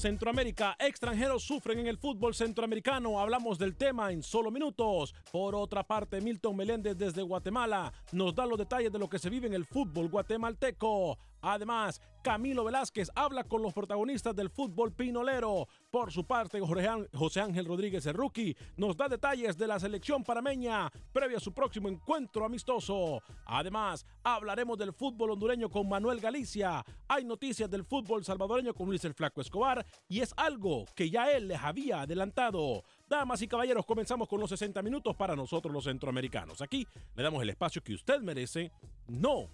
[0.00, 3.20] Centroamérica, extranjeros sufren en el fútbol centroamericano.
[3.20, 5.14] Hablamos del tema en solo minutos.
[5.30, 9.28] Por otra parte, Milton Meléndez desde Guatemala nos da los detalles de lo que se
[9.28, 11.18] vive en el fútbol guatemalteco.
[11.42, 15.66] Además, Camilo Velázquez habla con los protagonistas del fútbol pinolero.
[15.90, 20.90] Por su parte, José Ángel Rodríguez, el rookie, nos da detalles de la selección parameña
[21.12, 23.22] previo a su próximo encuentro amistoso.
[23.46, 26.84] Además, hablaremos del fútbol hondureño con Manuel Galicia.
[27.08, 31.32] Hay noticias del fútbol salvadoreño con Luis el Flaco Escobar y es algo que ya
[31.32, 32.84] él les había adelantado.
[33.08, 36.60] Damas y caballeros, comenzamos con los 60 minutos para nosotros los centroamericanos.
[36.60, 36.86] Aquí
[37.16, 38.70] le damos el espacio que usted merece.
[39.08, 39.48] No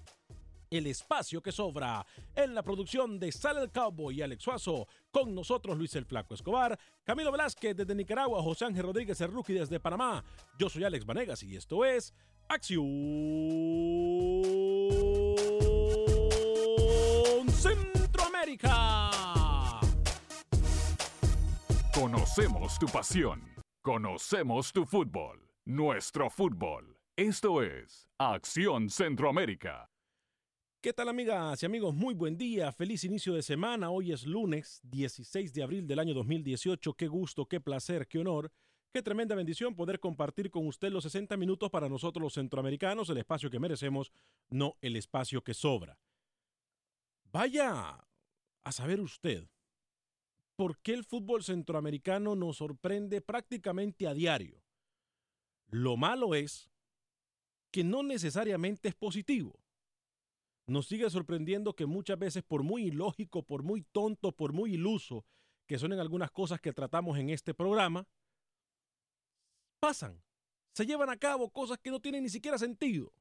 [0.70, 2.06] el espacio que sobra.
[2.34, 6.34] En la producción de Sale el Cowboy y Alex Suazo, con nosotros Luis el Flaco
[6.34, 10.24] Escobar, Camilo Velázquez desde Nicaragua, José Ángel Rodríguez Rookie desde Panamá.
[10.58, 12.14] Yo soy Alex Vanegas y esto es
[12.48, 12.86] Acción
[17.50, 19.10] Centroamérica.
[21.94, 23.42] Conocemos tu pasión.
[23.82, 25.48] Conocemos tu fútbol.
[25.64, 26.98] Nuestro fútbol.
[27.16, 29.88] Esto es Acción Centroamérica.
[30.86, 31.96] ¿Qué tal amigas y amigos?
[31.96, 33.90] Muy buen día, feliz inicio de semana.
[33.90, 36.94] Hoy es lunes 16 de abril del año 2018.
[36.94, 38.52] Qué gusto, qué placer, qué honor,
[38.92, 43.18] qué tremenda bendición poder compartir con usted los 60 minutos para nosotros los centroamericanos, el
[43.18, 44.12] espacio que merecemos,
[44.48, 45.98] no el espacio que sobra.
[47.32, 48.06] Vaya
[48.62, 49.50] a saber usted
[50.54, 54.62] por qué el fútbol centroamericano nos sorprende prácticamente a diario.
[55.66, 56.70] Lo malo es
[57.72, 59.65] que no necesariamente es positivo
[60.66, 65.24] nos sigue sorprendiendo que muchas veces, por muy ilógico, por muy tonto, por muy iluso
[65.66, 68.06] que son algunas cosas que tratamos en este programa,
[69.80, 70.22] pasan,
[70.72, 73.12] se llevan a cabo cosas que no tienen ni siquiera sentido.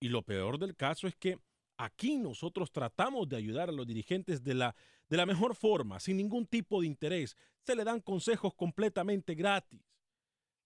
[0.00, 1.38] Y lo peor del caso es que
[1.76, 4.74] aquí nosotros tratamos de ayudar a los dirigentes de la,
[5.08, 7.36] de la mejor forma, sin ningún tipo de interés.
[7.62, 9.80] Se le dan consejos completamente gratis.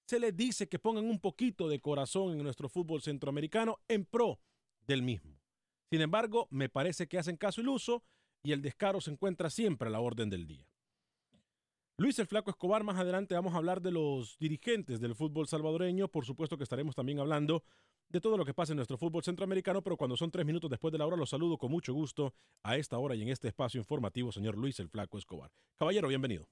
[0.06, 4.38] Se les dice que pongan un poquito de corazón en nuestro fútbol centroamericano en pro
[4.86, 5.40] del mismo.
[5.90, 8.02] Sin embargo, me parece que hacen caso iluso
[8.42, 10.66] y el descaro se encuentra siempre a la orden del día.
[11.98, 16.08] Luis el Flaco Escobar, más adelante vamos a hablar de los dirigentes del fútbol salvadoreño,
[16.08, 17.64] por supuesto que estaremos también hablando
[18.10, 20.92] de todo lo que pasa en nuestro fútbol centroamericano, pero cuando son tres minutos después
[20.92, 23.78] de la hora, los saludo con mucho gusto a esta hora y en este espacio
[23.78, 25.50] informativo, señor Luis el Flaco Escobar.
[25.78, 26.46] Caballero, bienvenido.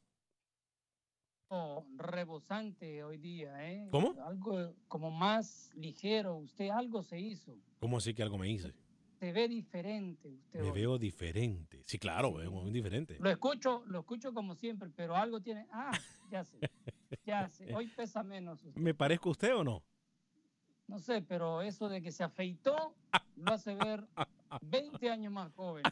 [1.96, 3.88] Rebosante hoy día, ¿eh?
[3.90, 4.14] ¿Cómo?
[4.24, 6.36] Algo como más ligero.
[6.36, 7.56] Usted algo se hizo.
[7.80, 8.74] ¿Cómo así que algo me hice?
[9.18, 10.60] Se ve diferente usted.
[10.60, 10.80] Me hoy.
[10.80, 11.82] veo diferente.
[11.86, 13.16] Sí, claro, veo muy diferente.
[13.20, 15.66] Lo escucho, lo escucho como siempre, pero algo tiene.
[15.72, 15.92] Ah,
[16.30, 16.58] ya sé.
[17.24, 17.74] Ya sé.
[17.74, 18.62] Hoy pesa menos.
[18.64, 18.80] usted.
[18.80, 19.82] ¿Me parezco a usted o no?
[20.86, 22.94] No sé, pero eso de que se afeitó
[23.36, 24.04] lo hace ver
[24.62, 25.82] 20 años más joven.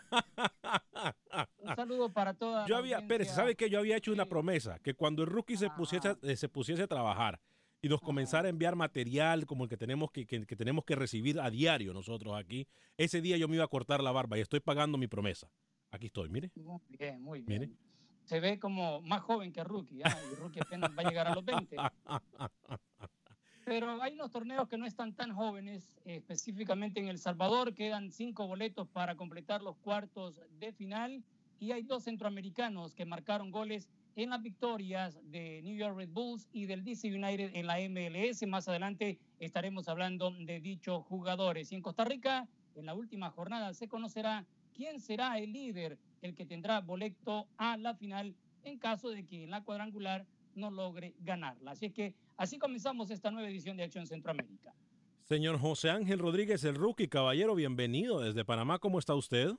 [1.59, 3.07] Un saludo para toda Yo había.
[3.07, 3.69] Pérez, ¿sabe qué?
[3.71, 6.19] Yo había hecho una promesa, que cuando el rookie se pusiese, Ajá.
[6.23, 7.41] eh, se pusiese a trabajar
[7.81, 10.95] y nos comenzara a enviar material como el que tenemos que, que- que tenemos que
[10.95, 12.67] recibir a diario nosotros aquí,
[12.97, 15.51] ese día yo me iba a cortar la barba y estoy pagando mi promesa.
[15.91, 16.51] Aquí estoy, mire.
[16.57, 17.67] Muy bien, muy Mire.
[17.67, 17.79] bien.
[18.25, 20.01] Se ve como más joven que Rookie.
[20.05, 21.77] Ah, y Rookie apenas va a llegar a los 20.
[23.65, 27.75] Pero hay unos torneos que no están tan jóvenes, específicamente en El Salvador.
[27.75, 31.23] Quedan cinco boletos para completar los cuartos de final.
[31.61, 36.49] Y hay dos centroamericanos que marcaron goles en las victorias de New York Red Bulls
[36.53, 38.45] y del DC United en la MLS.
[38.49, 41.71] Más adelante estaremos hablando de dichos jugadores.
[41.71, 44.45] Y en Costa Rica, en la última jornada, se conocerá
[44.75, 48.35] quién será el líder, el que tendrá boleto a la final
[48.65, 51.73] en caso de que en la cuadrangular no logre ganarla.
[51.73, 54.75] Así es que así comenzamos esta nueva edición de Acción Centroamérica.
[55.23, 58.79] Señor José Ángel Rodríguez, el rookie, caballero, bienvenido desde Panamá.
[58.79, 59.53] ¿Cómo está usted?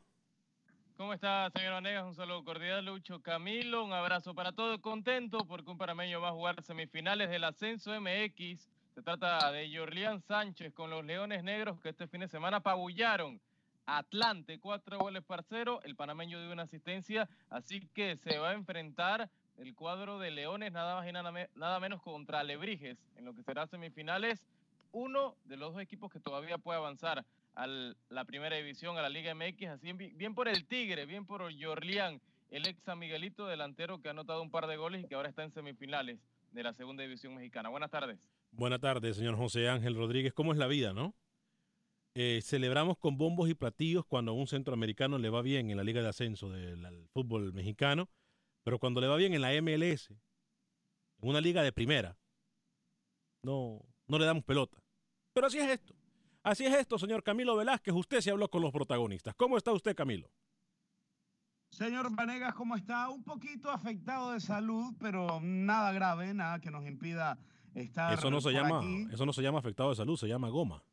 [0.97, 2.05] ¿Cómo está, señor Vanegas?
[2.05, 3.83] Un saludo cordial, Lucho Camilo.
[3.83, 4.79] Un abrazo para todos.
[4.79, 8.69] Contento porque un panameño va a jugar semifinales del Ascenso MX.
[8.93, 13.41] Se trata de Jorlián Sánchez con los Leones Negros que este fin de semana apabullaron
[13.87, 15.79] Atlante, cuatro goles para cero.
[15.83, 20.71] El panameño dio una asistencia, así que se va a enfrentar el cuadro de Leones
[20.71, 24.43] nada más y nada, nada menos contra Alebrijes en lo que será semifinales.
[24.91, 29.09] Uno de los dos equipos que todavía puede avanzar a la primera división, a la
[29.09, 32.19] Liga MX, así bien, por el Tigre, bien por Jorlián,
[32.49, 35.29] el ex San Miguelito delantero que ha anotado un par de goles y que ahora
[35.29, 36.19] está en semifinales
[36.51, 37.69] de la segunda división mexicana.
[37.69, 38.29] Buenas tardes.
[38.51, 40.33] Buenas tardes, señor José Ángel Rodríguez.
[40.33, 41.15] ¿Cómo es la vida, no?
[42.15, 45.83] Eh, celebramos con bombos y platillos cuando a un centroamericano le va bien en la
[45.83, 48.07] Liga de Ascenso del fútbol mexicano,
[48.63, 52.17] pero cuando le va bien en la MLS, en una liga de primera,
[53.43, 54.77] no, no le damos pelota.
[55.33, 55.93] Pero así es esto.
[56.43, 57.93] Así es esto, señor Camilo Velázquez.
[57.93, 59.33] Usted se habló con los protagonistas.
[59.35, 60.29] ¿Cómo está usted, Camilo?
[61.69, 63.09] Señor Vanegas, ¿cómo está?
[63.09, 67.39] Un poquito afectado de salud, pero nada grave, nada que nos impida
[67.73, 69.07] estar Eso no se por llama, aquí.
[69.11, 70.83] eso no se llama afectado de salud, se llama goma.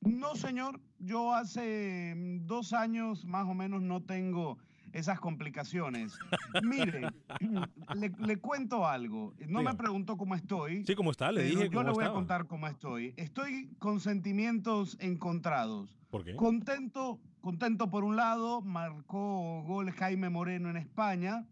[0.00, 0.80] No, señor.
[0.98, 4.58] Yo hace dos años más o menos no tengo
[4.92, 6.18] esas complicaciones.
[6.62, 7.08] Mire,
[7.94, 9.34] le, le cuento algo.
[9.46, 10.84] No me preguntó cómo estoy.
[10.84, 11.32] Sí, ¿cómo está?
[11.32, 13.14] Le dije yo cómo le voy a contar cómo estoy.
[13.16, 15.96] Estoy con sentimientos encontrados.
[16.10, 16.34] ¿Por qué?
[16.34, 21.46] Contento, contento por un lado, marcó gol Jaime Moreno en España,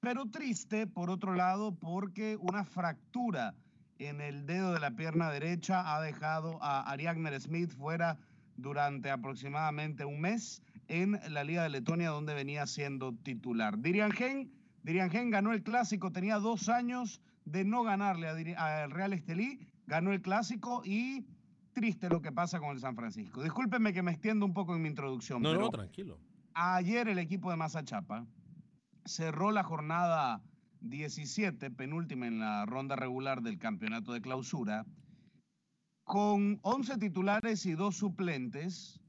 [0.00, 3.54] pero triste por otro lado porque una fractura
[3.98, 8.18] en el dedo de la pierna derecha ha dejado a Ariagner Smith fuera
[8.56, 13.78] durante aproximadamente un mes en la Liga de Letonia donde venía siendo titular.
[13.78, 14.50] Dirian Gen,
[14.82, 20.12] Dirian Gen ganó el clásico, tenía dos años de no ganarle al Real Estelí, ganó
[20.12, 21.26] el clásico y
[21.72, 23.42] triste lo que pasa con el San Francisco.
[23.42, 26.18] Discúlpenme que me extiendo un poco en mi introducción, No, pero no, tranquilo.
[26.54, 28.26] ayer el equipo de Mazachapa
[29.04, 30.42] cerró la jornada
[30.80, 34.86] 17, penúltima en la ronda regular del campeonato de clausura,
[36.04, 39.00] con 11 titulares y dos suplentes,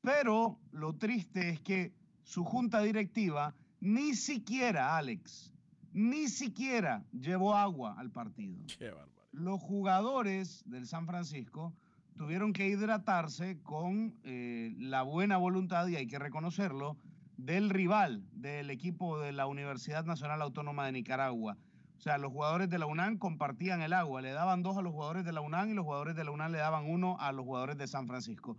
[0.00, 5.52] pero lo triste es que su junta directiva ni siquiera, Alex,
[5.92, 8.58] ni siquiera llevó agua al partido.
[8.78, 9.12] Qué bárbaro.
[9.32, 11.72] Los jugadores del San Francisco
[12.16, 16.96] tuvieron que hidratarse con eh, la buena voluntad, y hay que reconocerlo,
[17.36, 21.56] del rival del equipo de la Universidad Nacional Autónoma de Nicaragua.
[21.96, 24.92] O sea, los jugadores de la UNAM compartían el agua, le daban dos a los
[24.92, 27.44] jugadores de la UNAM y los jugadores de la UNAM le daban uno a los
[27.44, 28.56] jugadores de San Francisco.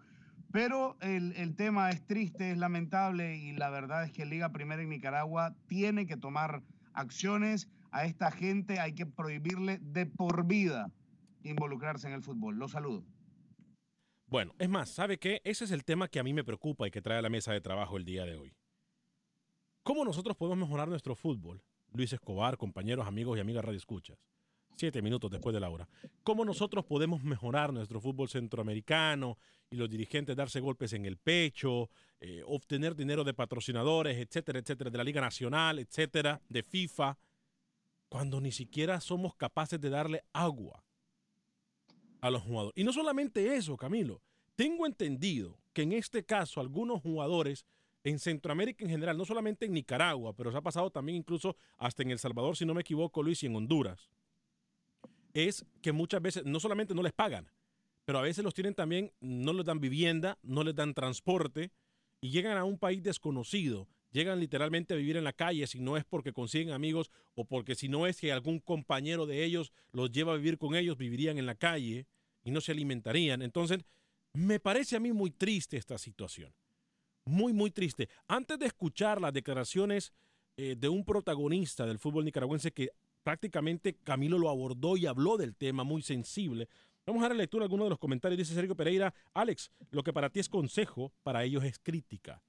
[0.52, 4.82] Pero el, el tema es triste, es lamentable y la verdad es que Liga Primera
[4.82, 6.64] en Nicaragua tiene que tomar
[6.94, 7.70] acciones.
[7.92, 10.92] A esta gente hay que prohibirle de por vida
[11.44, 12.58] involucrarse en el fútbol.
[12.58, 13.04] Los saludo.
[14.28, 15.42] Bueno, es más, ¿sabe qué?
[15.44, 17.52] Ese es el tema que a mí me preocupa y que trae a la mesa
[17.52, 18.54] de trabajo el día de hoy.
[19.84, 21.64] ¿Cómo nosotros podemos mejorar nuestro fútbol?
[21.94, 24.20] Luis Escobar, compañeros, amigos y amigas Radio Escuchas.
[24.76, 25.90] Siete minutos después de la hora.
[26.24, 29.38] ¿Cómo nosotros podemos mejorar nuestro fútbol centroamericano
[29.72, 34.90] y los dirigentes darse golpes en el pecho, eh, obtener dinero de patrocinadores, etcétera, etcétera,
[34.90, 37.18] de la Liga Nacional, etcétera, de FIFA,
[38.10, 40.84] cuando ni siquiera somos capaces de darle agua
[42.22, 42.78] a los jugadores.
[42.78, 44.22] Y no solamente eso, Camilo.
[44.56, 47.66] Tengo entendido que en este caso algunos jugadores
[48.04, 52.02] en Centroamérica en general, no solamente en Nicaragua, pero se ha pasado también incluso hasta
[52.04, 54.10] en El Salvador, si no me equivoco, Luis, y en Honduras,
[55.34, 57.50] es que muchas veces no solamente no les pagan,
[58.10, 61.72] pero a veces los tienen también, no les dan vivienda, no les dan transporte
[62.22, 63.88] y llegan a un país desconocido.
[64.10, 67.76] Llegan literalmente a vivir en la calle si no es porque consiguen amigos o porque
[67.76, 71.38] si no es que algún compañero de ellos los lleva a vivir con ellos, vivirían
[71.38, 72.08] en la calle
[72.44, 73.44] y no se alimentarían.
[73.44, 73.86] Entonces,
[74.34, 76.52] me parece a mí muy triste esta situación.
[77.26, 78.10] Muy, muy triste.
[78.28, 80.14] Antes de escuchar las declaraciones
[80.58, 82.90] eh, de un protagonista del fútbol nicaragüense que
[83.22, 86.68] prácticamente Camilo lo abordó y habló del tema muy sensible,
[87.10, 88.38] Vamos a dar lectura a algunos de los comentarios.
[88.38, 92.44] Dice Sergio Pereira, Alex, lo que para ti es consejo, para ellos es crítica.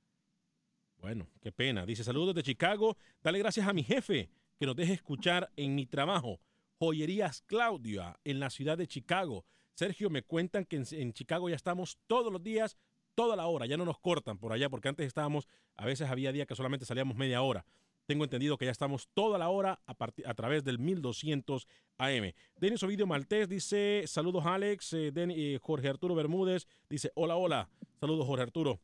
[0.98, 1.86] Bueno, qué pena.
[1.86, 2.98] Dice, saludos de Chicago.
[3.22, 6.40] Dale gracias a mi jefe que nos deje escuchar en mi trabajo.
[6.78, 9.46] Joyerías Claudia, en la ciudad de Chicago.
[9.72, 12.76] Sergio, me cuentan que en, en, Chicago ya estamos todos los días,
[13.14, 13.64] toda la hora.
[13.64, 16.84] Ya no nos cortan por allá, porque antes estábamos, a veces había días que solamente
[16.84, 17.64] salíamos media hora.
[18.10, 19.94] Tengo entendido que ya estamos toda la hora a,
[20.26, 22.32] a través del 1200 AM.
[22.56, 24.94] Denis Ovidio Maltés dice, saludos Alex.
[24.94, 27.68] Eh, eh, Jorge Arturo Bermúdez dice, hola, hola.
[28.00, 28.80] Saludos Jorge Arturo.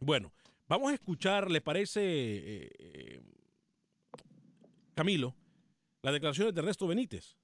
[0.00, 0.32] Bueno,
[0.66, 3.20] vamos a escuchar, ¿le parece, eh,
[4.94, 5.36] Camilo,
[6.00, 7.36] las declaraciones de Ernesto Benítez?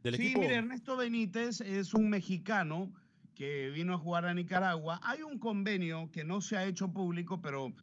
[0.00, 0.42] Del sí, equipo...
[0.42, 2.92] mire, Ernesto Benítez es un mexicano
[3.34, 5.00] que vino a jugar a Nicaragua.
[5.02, 7.74] Hay un convenio que no se ha hecho público, pero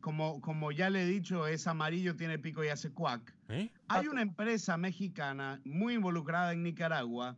[0.00, 3.34] como, como ya le he dicho, es amarillo, tiene pico y hace cuac.
[3.48, 3.70] ¿Eh?
[3.88, 7.36] Hay una empresa mexicana muy involucrada en Nicaragua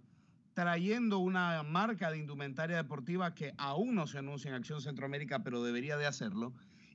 [0.55, 5.63] trayendo una marca de indumentaria deportiva que aún no se anuncia en Acción Centroamérica, pero
[5.63, 6.53] debería de hacerlo.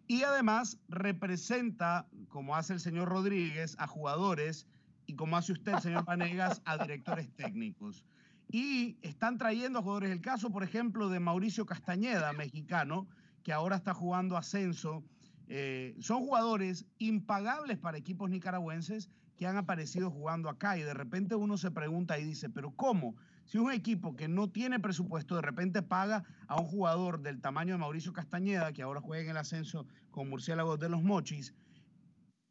[0.08, 4.68] Y además representa, como hace el señor Rodríguez, a jugadores
[5.06, 8.06] y como hace usted, señor Panegas, a directores técnicos.
[8.50, 10.12] Y están trayendo a jugadores.
[10.12, 13.08] El caso, por ejemplo, de Mauricio Castañeda, mexicano,
[13.44, 15.04] que ahora está jugando ascenso
[15.48, 21.36] eh, son jugadores impagables para equipos nicaragüenses que han aparecido jugando acá y de repente
[21.36, 23.16] uno se pregunta y dice, pero ¿cómo?
[23.46, 27.74] Si un equipo que no tiene presupuesto de repente paga a un jugador del tamaño
[27.74, 31.54] de Mauricio Castañeda, que ahora juega en el ascenso con Murciélagos de los Mochis,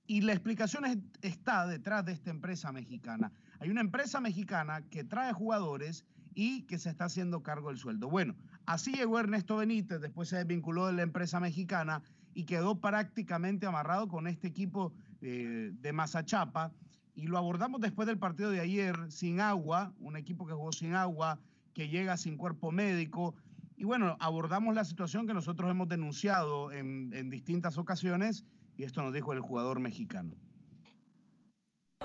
[0.07, 0.85] y la explicación
[1.21, 3.33] está detrás de esta empresa mexicana.
[3.59, 8.09] Hay una empresa mexicana que trae jugadores y que se está haciendo cargo del sueldo.
[8.09, 8.37] Bueno,
[8.67, 12.03] así llegó Ernesto Benítez, después se desvinculó de la empresa mexicana
[12.37, 16.71] y quedó prácticamente amarrado con este equipo eh, de Mazachapa.
[17.15, 20.95] Y lo abordamos después del partido de ayer, sin agua, un equipo que jugó sin
[20.95, 21.41] agua,
[21.73, 23.35] que llega sin cuerpo médico.
[23.79, 28.45] Y bueno, abordamos la situación que nosotros hemos denunciado en, en distintas ocasiones
[28.77, 30.35] y esto nos dijo el jugador mexicano.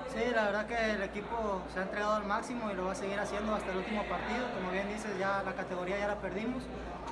[0.08, 2.96] Sí, la verdad que el equipo se ha entregado al máximo y lo va a
[2.96, 4.48] seguir haciendo hasta el último partido.
[4.56, 6.64] Como bien dices, ya la categoría ya la perdimos,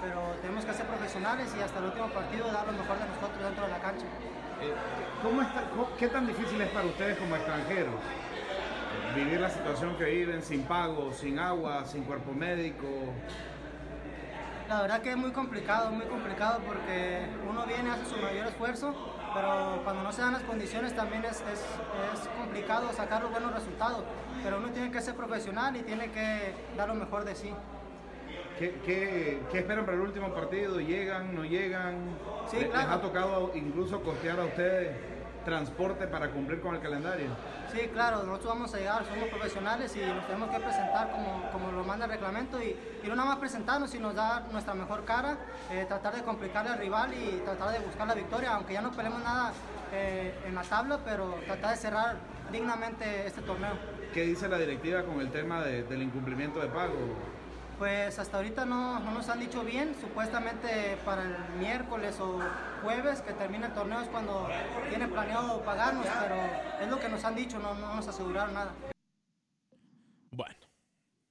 [0.01, 3.43] pero tenemos que ser profesionales y hasta el último partido dar lo mejor de nosotros
[3.43, 4.05] dentro de la cancha.
[4.61, 4.73] Eh,
[5.23, 5.63] ¿cómo está,
[5.97, 7.95] ¿Qué tan difícil es para ustedes como extranjeros
[9.15, 12.87] vivir la situación que viven sin pago, sin agua, sin cuerpo médico?
[14.67, 18.93] La verdad que es muy complicado, muy complicado porque uno viene, hace su mayor esfuerzo
[19.33, 21.59] pero cuando no se dan las condiciones también es, es,
[22.13, 24.03] es, complicado sacar los buenos resultados.
[24.43, 27.53] Pero uno tiene que ser profesional y tiene que dar lo mejor de sí.
[28.59, 30.81] ¿Qué, qué, qué esperan para el último partido?
[30.81, 32.17] ¿Llegan, no llegan?
[32.51, 32.87] Sí, ¿Les, claro.
[32.89, 34.97] ¿Les ha tocado incluso costear a ustedes
[35.45, 37.27] transporte para cumplir con el calendario?
[37.71, 41.71] Sí, claro, nosotros vamos a llegar, somos profesionales y nos tenemos que presentar como, como
[41.71, 45.37] lo manda el reglamento y, y no nada más presentarnos, sino dar nuestra mejor cara,
[45.71, 48.91] eh, tratar de complicarle al rival y tratar de buscar la victoria, aunque ya no
[48.91, 49.53] peleemos nada
[49.93, 52.17] eh, en la tabla, pero tratar de cerrar
[52.51, 53.71] dignamente este torneo.
[54.13, 57.15] ¿Qué dice la directiva con el tema de, del incumplimiento de pago?
[57.79, 62.37] Pues hasta ahorita no, no, nos han dicho bien, supuestamente para el miércoles o
[62.83, 64.49] jueves que termine el torneo es cuando
[64.89, 66.35] tiene planeado pagarnos, pero
[66.81, 68.75] es lo que nos han dicho, no, no nos aseguraron nada.
[70.31, 70.59] Bueno,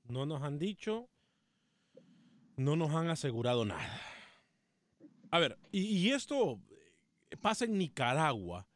[0.05, 1.11] no nos han dicho,
[2.57, 4.01] no nos han asegurado nada.
[5.31, 6.59] A ver, y esto
[7.43, 8.67] pasa en Nicaragua,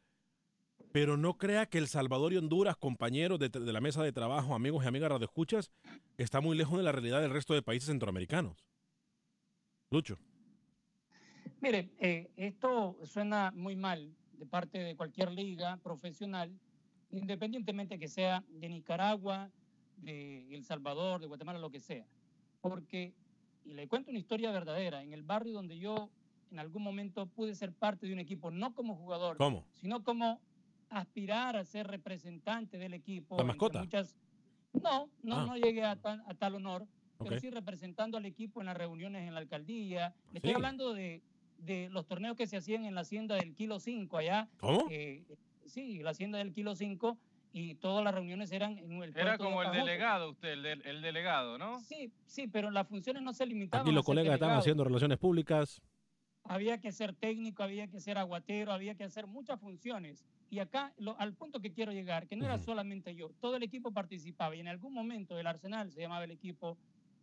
[0.93, 4.53] pero no crea que El Salvador y Honduras, compañeros de, de la mesa de trabajo,
[4.53, 5.71] amigos y amigas radioescuchas,
[6.17, 8.63] está muy lejos de la realidad del resto de países centroamericanos.
[9.89, 10.19] Lucho.
[11.61, 16.51] Mire, eh, esto suena muy mal de parte de cualquier liga profesional,
[17.09, 19.49] independientemente que sea de Nicaragua,
[19.97, 22.05] de El Salvador, de Guatemala, lo que sea.
[22.61, 23.15] Porque,
[23.65, 26.11] y le cuento una historia verdadera, en el barrio donde yo
[26.51, 29.65] en algún momento pude ser parte de un equipo, no como jugador, ¿Cómo?
[29.71, 30.39] sino como
[30.99, 33.37] aspirar a ser representante del equipo.
[33.37, 33.79] ¿La mascota?
[33.79, 34.15] Muchas...
[34.73, 35.45] No, no, Ah.
[35.45, 36.87] no llegué a, tan- a tal honor,
[37.19, 40.09] pero sí representando al equipo en las reuniones en la alcaldía.
[40.27, 40.37] Le Sí.
[40.37, 41.21] estoy hablando de,
[41.59, 44.49] de los torneos que se hacían en la hacienda del Kilo 5 allá.
[44.59, 44.87] ¿Cómo?
[44.89, 45.23] Eh,
[45.65, 47.17] sí, la hacienda del Kilo 5
[47.53, 50.85] y todas las reuniones eran en el Era de como el delegado usted, el, del-
[50.87, 51.79] el delegado, ¿no?
[51.81, 54.59] Sí, sí, pero las funciones no se limitaban Aquí a los colegas están delegado.
[54.61, 55.81] haciendo relaciones públicas.
[56.45, 60.25] Había que ser técnico, había que ser aguatero, había que hacer muchas funciones.
[60.53, 63.63] Y acá, lo- al punto que quiero llegar, que no era solamente yo, todo el
[63.63, 66.77] equipo participaba y en algún momento el Arsenal se llamaba el equipo,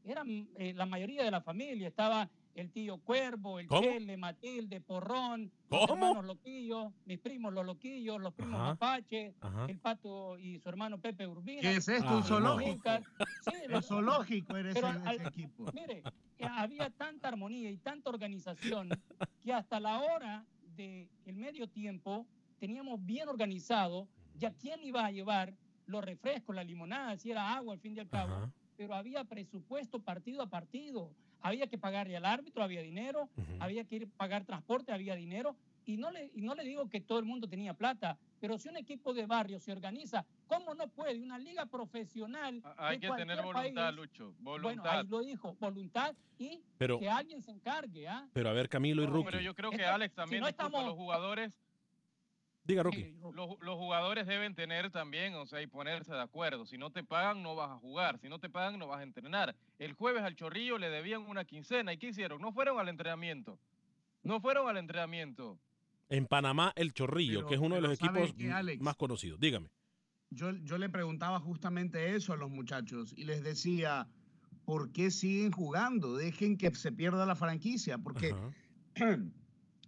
[0.04, 3.82] eran eh, la mayoría de la familia, estaba el tío Cuervo, el ¿Cómo?
[3.82, 6.06] Chele, Matilde, Porrón, los ¿Cómo?
[6.08, 8.64] hermanos Loquillos, mis primos los Loquillos, los primos Ajá.
[8.70, 9.66] Mapache, Ajá.
[9.68, 11.60] el Pato y su hermano Pepe Urbina.
[11.60, 12.08] ¿Qué es esto?
[12.08, 12.72] Ah, ¿Un zoológico?
[12.74, 13.02] Lucas.
[13.44, 15.66] Sí, El zoológico eres pero ese, ese al- equipo.
[15.72, 16.02] Mire,
[16.40, 18.88] había tanta armonía y tanta organización
[19.40, 20.44] que hasta la hora
[20.74, 22.26] del medio tiempo
[22.60, 25.54] teníamos bien organizado ya quién iba a llevar
[25.86, 28.32] los refrescos, la limonada, si era agua al fin y al cabo.
[28.34, 28.52] Ajá.
[28.76, 31.10] Pero había presupuesto partido a partido.
[31.42, 35.56] Había que pagarle al árbitro, había dinero, había que ir a pagar transporte, había dinero.
[35.86, 38.68] Y no, le, y no le digo que todo el mundo tenía plata, pero si
[38.68, 41.18] un equipo de barrio se organiza, ¿cómo no puede?
[41.18, 42.62] Una liga profesional.
[42.76, 44.34] Hay de que tener voluntad, país, Lucho.
[44.40, 48.28] bueno, ahí lo dijo, voluntad y Pero- que alguien se encargue, ¿ah?
[48.32, 49.30] Pero a ver, Camilo y No, Rookie.
[49.30, 51.58] pero yo creo que Esto- Alex si también, no disculpa, estamos- los jugadores,
[52.64, 53.14] Diga, Rookie.
[53.34, 56.66] los, los jugadores deben tener también, o sea, y ponerse de acuerdo.
[56.66, 58.18] Si no te pagan, no vas a jugar.
[58.20, 59.56] Si no te pagan, no vas a entrenar.
[59.78, 61.92] El jueves al Chorrillo le debían una quincena.
[61.92, 62.40] ¿Y qué hicieron?
[62.40, 63.58] No fueron al entrenamiento.
[64.22, 65.58] No fueron al entrenamiento.
[66.10, 68.54] En Panamá, el Chorrillo, Pero- que es uno de los pero ¿sabe equipos qué, m-
[68.54, 68.82] Alex?
[68.82, 69.40] más conocidos.
[69.40, 69.70] Dígame.
[70.30, 74.06] Yo, yo le preguntaba justamente eso a los muchachos y les decía,
[74.64, 76.14] ¿por qué siguen jugando?
[76.16, 78.34] Dejen que se pierda la franquicia, porque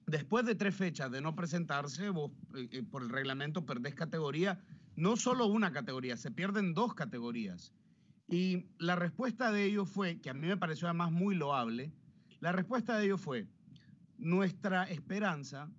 [0.07, 4.61] después de tres fechas de no presentarse, vos eh, eh, por el reglamento perdés categoría,
[4.97, 7.73] no solo una categoría, se pierden dos categorías.
[8.29, 11.93] Y la respuesta de ellos fue, que a mí me pareció además muy loable,
[12.41, 13.47] la respuesta de ellos fue,
[14.19, 15.71] nuestra esperanza,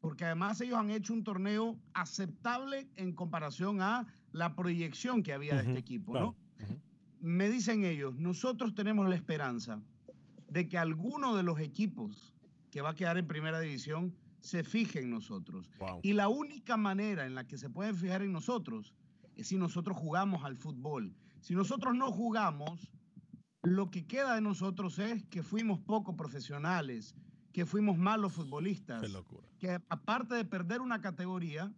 [0.00, 5.54] porque además ellos han hecho un torneo aceptable en comparación a la proyección que había
[5.56, 6.36] de este equipo, claro.
[6.58, 6.78] ¿no?
[7.20, 9.82] Me dicen ellos, nosotros tenemos la esperanza
[10.48, 12.32] de que alguno de los equipos
[12.70, 15.68] que va a quedar en primera división se fije en nosotros.
[15.78, 16.00] Wow.
[16.02, 18.94] Y la única manera en la que se pueden fijar en nosotros
[19.36, 21.14] es si nosotros jugamos al fútbol.
[21.40, 22.90] Si nosotros no jugamos,
[23.62, 27.14] lo que queda de nosotros es que fuimos poco profesionales,
[27.52, 29.48] que fuimos malos futbolistas, Qué locura.
[29.58, 31.72] que aparte de perder una categoría,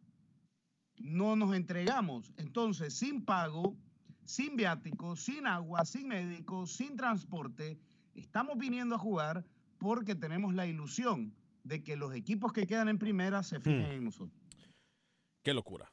[0.98, 2.32] no nos entregamos.
[2.36, 3.76] Entonces, sin pago,
[4.24, 7.78] sin viático, sin agua, sin médico, sin transporte,
[8.14, 9.44] estamos viniendo a jugar
[9.80, 13.92] porque tenemos la ilusión de que los equipos que quedan en primera se fijen Hmm.
[13.92, 14.40] en nosotros.
[15.42, 15.90] Qué locura.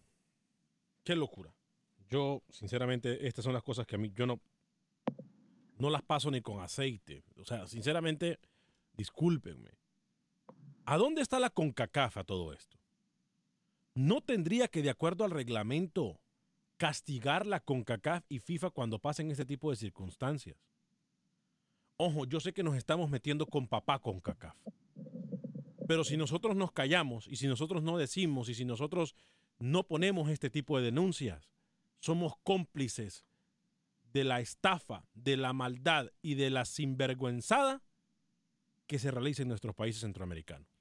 [1.04, 1.56] Qué locura.
[2.10, 4.40] Yo, sinceramente, estas son las cosas que a mí yo no,
[5.78, 7.24] no las paso ni con aceite.
[7.38, 8.40] O sea, sinceramente,
[8.94, 9.72] discúlpenme.
[10.86, 12.78] ¿A dónde está la CONCACAF a todo esto?
[13.94, 16.20] No tendría que, de acuerdo al reglamento,
[16.78, 20.58] castigar la CONCACAF y FIFA cuando pasen este tipo de circunstancias.
[21.98, 24.56] Ojo, yo sé que nos estamos metiendo con papá CONCACAF.
[25.88, 29.16] Pero si nosotros nos callamos y si nosotros no decimos y si nosotros
[29.58, 31.50] no ponemos este tipo de denuncias,
[32.00, 33.26] somos cómplices
[34.14, 37.82] de la estafa, de la maldad y de la sinvergüenzada
[38.86, 40.77] que se realiza en nuestros países centroamericanos.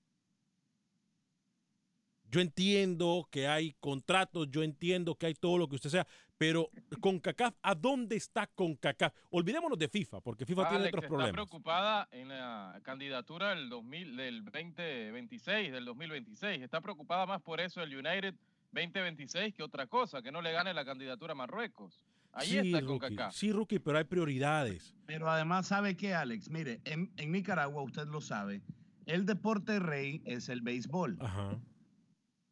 [2.36, 6.68] Yo entiendo que hay contratos, yo entiendo que hay todo lo que usted sea, pero
[7.00, 9.14] CONCACAF, ¿a dónde está CONCACAF?
[9.30, 11.32] Olvidémonos de FIFA, porque FIFA tiene otros está problemas.
[11.32, 16.60] preocupada en la candidatura del 2000, del 2026, del 2026.
[16.60, 18.34] Está preocupada más por eso el United
[18.72, 22.02] 2026 que otra cosa, que no le gane la candidatura a Marruecos.
[22.34, 23.30] Ahí sí, está con rookie, Kaká.
[23.30, 24.94] sí, rookie, pero hay prioridades.
[25.06, 26.50] Pero además, ¿sabe qué, Alex?
[26.50, 28.60] Mire, en, en Nicaragua, usted lo sabe,
[29.06, 31.16] el deporte rey es el béisbol.
[31.20, 31.58] Ajá.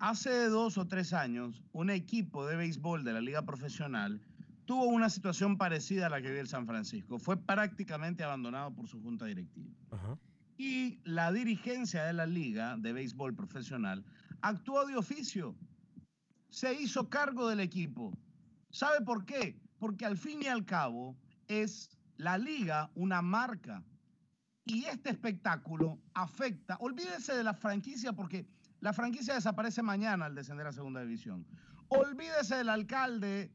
[0.06, 4.20] Hace dos o tres años, un equipo de béisbol de la liga profesional
[4.66, 7.18] tuvo una situación parecida a la que vive el San Francisco.
[7.18, 9.74] Fue prácticamente abandonado por su junta directiva.
[9.92, 10.18] Ajá.
[10.58, 14.04] Y la dirigencia de la liga de béisbol profesional
[14.42, 15.56] actuó de oficio.
[16.50, 18.12] Se hizo cargo del equipo.
[18.68, 19.58] ¿Sabe por qué?
[19.78, 21.16] Porque al fin y al cabo
[21.48, 21.88] es
[22.18, 23.82] la liga una marca.
[24.66, 28.46] Y este espectáculo afecta, olvídese de la franquicia porque
[28.84, 31.46] la franquicia desaparece mañana al descender a segunda división.
[31.88, 33.50] Olvídese del alcalde,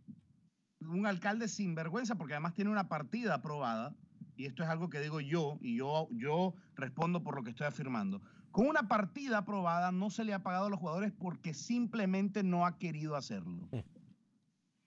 [0.82, 3.96] un alcalde sin vergüenza porque además tiene una partida aprobada
[4.36, 7.68] y esto es algo que digo yo, y yo, yo respondo por lo que estoy
[7.68, 8.24] afirmando.
[8.50, 12.65] Con una partida aprobada no se le ha pagado a los jugadores porque simplemente no
[12.65, 13.70] ha querido hacerlo.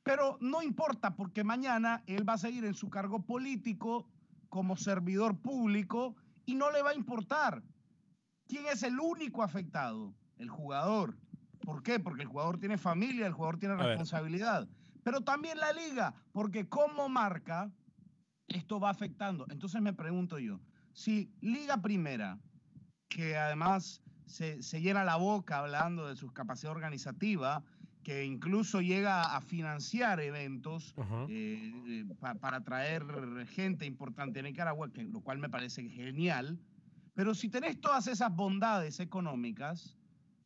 [0.02, 4.08] Pero no importa porque mañana él va a seguir en su cargo político
[4.48, 7.62] como servidor público y no le va a importar.
[8.48, 10.16] ¿Quién es el único afectado?
[10.42, 11.16] El jugador.
[11.60, 12.00] ¿Por qué?
[12.00, 14.68] Porque el jugador tiene familia, el jugador tiene responsabilidad.
[15.04, 17.70] Pero también la liga, porque como marca,
[18.48, 19.46] esto va afectando.
[19.50, 20.60] Entonces me pregunto yo,
[20.92, 22.40] si Liga Primera,
[23.08, 27.62] que además se, llena la boca hablando de su capacidad organizativa,
[28.02, 30.92] que incluso llega a financiar eventos
[31.28, 33.04] eh, eh, para traer
[33.46, 36.58] gente importante en Nicaragua, que, lo cual me parece genial.
[37.14, 39.96] Pero si tenés todas esas bondades económicas,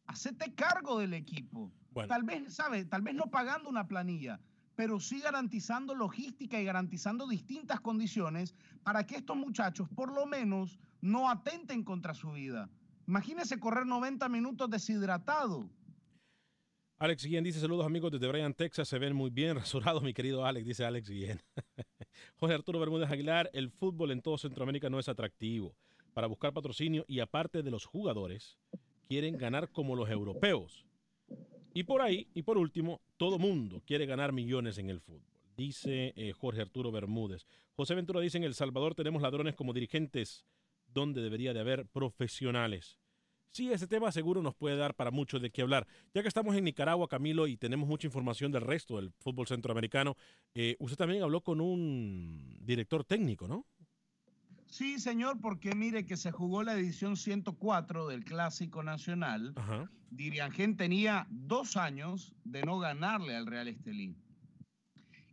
[0.06, 1.72] hacete cargo del equipo.
[2.08, 2.88] Tal vez, ¿sabes?
[2.88, 4.40] Tal vez no pagando una planilla,
[4.74, 10.78] pero sí garantizando logística y garantizando distintas condiciones para que estos muchachos por lo menos
[11.00, 12.68] no atenten contra su vida.
[13.06, 15.70] Imagínese correr 90 minutos deshidratado.
[16.98, 18.88] Alex Guillén dice saludos amigos desde Bryan, Texas.
[18.88, 21.40] Se ven muy bien rasurados, mi querido Alex, dice Alex Guillén.
[22.36, 25.76] José Arturo Bermúdez Aguilar, el fútbol en todo Centroamérica no es atractivo.
[26.14, 28.58] Para buscar patrocinio y aparte de los jugadores,
[29.06, 30.84] quieren ganar como los europeos.
[31.74, 36.12] Y por ahí, y por último, todo mundo quiere ganar millones en el fútbol, dice
[36.16, 37.46] eh, Jorge Arturo Bermúdez.
[37.74, 40.46] José Ventura dice, en El Salvador tenemos ladrones como dirigentes,
[40.86, 42.98] donde debería de haber profesionales.
[43.50, 45.86] Sí, ese tema seguro nos puede dar para mucho de qué hablar.
[46.12, 50.14] Ya que estamos en Nicaragua, Camilo, y tenemos mucha información del resto del fútbol centroamericano,
[50.54, 53.64] eh, usted también habló con un director técnico, ¿no?
[54.68, 59.54] Sí, señor, porque mire que se jugó la edición 104 del Clásico Nacional.
[60.10, 64.16] Diriangén tenía dos años de no ganarle al Real Estelí.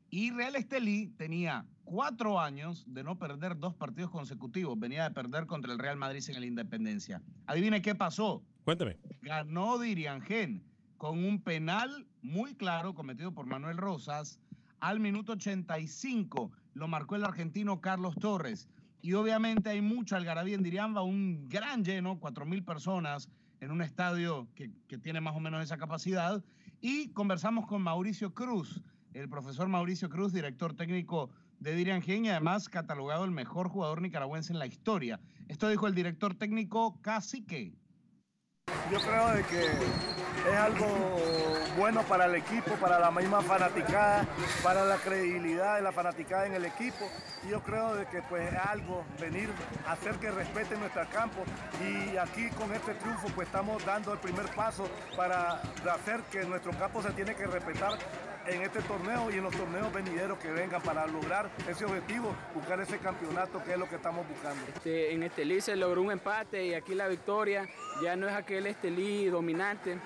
[0.10, 4.80] Y Real Estelí tenía cuatro años de no perder dos partidos consecutivos.
[4.80, 7.22] Venía de perder contra el Real Madrid en la Independencia.
[7.48, 8.44] Adivine qué pasó.
[8.64, 8.98] Cuéntame.
[9.22, 10.64] Ganó Diriangén
[10.98, 14.40] con un penal muy claro cometido por Manuel Rosas.
[14.80, 18.70] Al minuto 85 lo marcó el argentino Carlos Torres
[19.04, 24.48] y obviamente hay mucha algarabía en Diriamba, un gran lleno, 4.000 personas en un estadio
[24.56, 26.42] que, tiene más o menos esa capacidad.
[26.80, 28.82] Y conversamos con Mauricio Cruz,
[29.14, 34.54] el profesor Mauricio Cruz, director técnico de Diriangén y además catalogado el mejor jugador nicaragüense
[34.54, 35.20] en la historia.
[35.50, 37.74] Esto dijo el director técnico Cacique.
[38.90, 40.88] Yo creo de que es algo
[41.78, 44.26] bueno para el equipo, para la misma fanaticada,
[44.62, 47.10] para la credibilidad de la fanaticada en el equipo.
[47.44, 49.50] Y yo creo de que pues es algo venir
[49.88, 51.44] hacer que respeten nuestro campo.
[51.82, 56.72] Y aquí con este triunfo pues estamos dando el primer paso para hacer que nuestro
[56.74, 57.94] campo se tiene que respetar
[58.48, 62.80] en este torneo y en los torneos venideros que vengan para lograr ese objetivo, buscar
[62.82, 64.62] ese campeonato que es lo que estamos buscando.
[64.76, 67.68] Este, en Estelí se logró un empate y aquí la victoria
[68.02, 69.98] ya no es aquel Estelí dominante.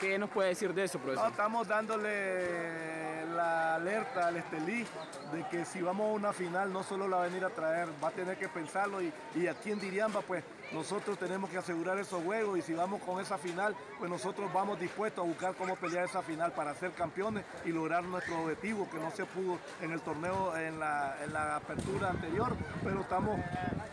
[0.00, 1.30] ¿Qué nos puede decir de eso, profesor?
[1.30, 4.86] estamos dándole la alerta al Estelí
[5.32, 7.88] de que si vamos a una final no solo la va a venir a traer,
[8.02, 11.98] va a tener que pensarlo y, y aquí en Diriamba pues nosotros tenemos que asegurar
[11.98, 15.76] esos juegos y si vamos con esa final, pues nosotros vamos dispuestos a buscar cómo
[15.76, 19.90] pelear esa final para ser campeones y lograr nuestro objetivo que no se pudo en
[19.90, 23.38] el torneo, en la, apertura anterior, pero estamos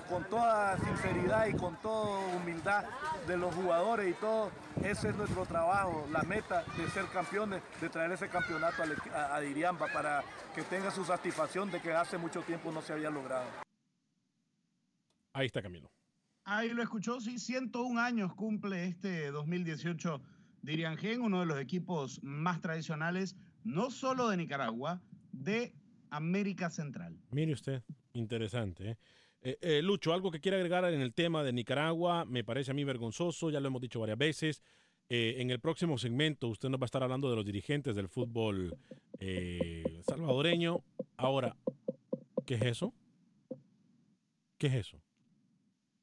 [0.09, 2.83] con toda sinceridad y con toda humildad
[3.27, 4.51] de los jugadores y todo,
[4.83, 8.81] ese es nuestro trabajo, la meta de ser campeones, de traer ese campeonato
[9.13, 10.23] a, a Diriamba para
[10.55, 13.47] que tenga su satisfacción de que hace mucho tiempo no se había logrado.
[15.33, 15.91] Ahí está Camilo.
[16.43, 20.21] Ahí lo escuchó, sí, 101 años cumple este 2018
[20.63, 25.75] Diriangén, uno de los equipos más tradicionales, no solo de Nicaragua, de
[26.09, 27.19] América Central.
[27.29, 28.91] Mire usted, interesante.
[28.91, 28.97] ¿eh?
[29.41, 32.73] Eh, eh, Lucho, algo que quiera agregar en el tema de Nicaragua, me parece a
[32.73, 34.63] mí vergonzoso, ya lo hemos dicho varias veces.
[35.11, 38.77] en el próximo segmento usted nos va a estar hablando de los dirigentes del fútbol
[40.07, 40.83] salvadoreño.
[41.17, 41.55] Ahora,
[42.45, 42.93] ¿qué es eso?
[44.59, 45.01] ¿Qué es eso?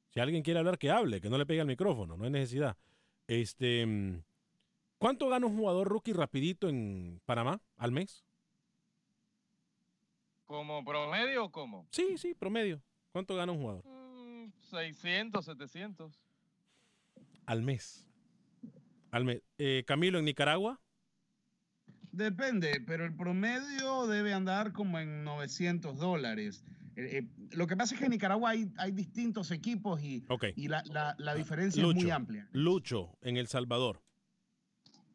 [0.09, 2.75] Si alguien quiere hablar, que hable, que no le pegue al micrófono, no hay necesidad.
[3.27, 3.85] Este,
[4.97, 8.25] ¿Cuánto gana un jugador rookie rapidito en Panamá al mes?
[10.45, 11.87] ¿Como promedio o cómo?
[11.91, 12.81] Sí, sí, promedio.
[13.17, 13.83] ¿Cuánto gana un jugador?
[14.69, 16.21] 600, mm, 700.
[17.47, 18.05] Al mes.
[19.09, 19.41] Al mes.
[19.57, 20.79] Eh, Camilo, en Nicaragua.
[22.11, 26.63] Depende, pero el promedio debe andar como en 900 dólares.
[26.95, 30.23] Eh, eh, lo que pasa es que en Nicaragua hay, hay distintos equipos y,
[30.55, 30.83] y la,
[31.17, 32.47] la, diferencia es muy amplia.
[32.51, 33.99] Lucho, en El Salvador.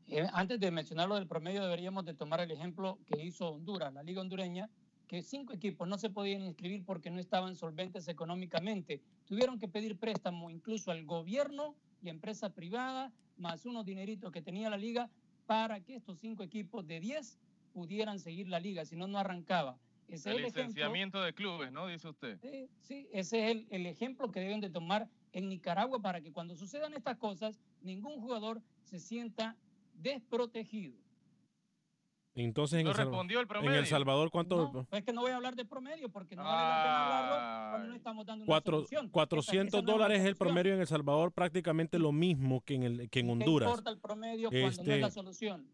[0.08, 3.92] Eh, antes de mencionar lo del promedio, deberíamos de tomar el ejemplo que hizo Honduras,
[3.94, 4.68] la Liga Hondureña,
[5.12, 9.02] que cinco equipos no se podían inscribir porque no estaban solventes económicamente.
[9.26, 14.70] Tuvieron que pedir préstamo incluso al gobierno y empresa privada, más unos dineritos que tenía
[14.70, 15.10] la liga,
[15.44, 17.38] para que estos cinco equipos de 10
[17.74, 19.78] pudieran seguir la liga, si no, no arrancaba.
[20.08, 20.62] Ese es El el ejemplo.
[20.62, 21.88] licenciamiento de clubes, ¿no?
[21.88, 22.38] Dice usted.
[22.40, 26.32] Sí, sí, ese es el, el ejemplo que deben de tomar en Nicaragua para que
[26.32, 29.56] cuando sucedan estas cosas, ningún jugador se sienta
[29.92, 31.01] desprotegido.
[32.34, 33.86] Entonces, en, No el, respondió el en El.
[33.86, 34.86] Salvador, ¿cuánto?
[34.90, 37.70] No, es que no voy a hablar de promedio porque no vale la pena hablarlo
[37.70, 39.04] cuando no estamos dando una Cuatro- solución.
[39.04, 42.74] Esa- 400 esa no dólares es el promedio en El Salvador, prácticamente lo mismo que
[42.76, 43.68] en, el, que en ¿Qué Honduras.
[43.68, 45.66] importa el promedio cuando no Este- es la solución?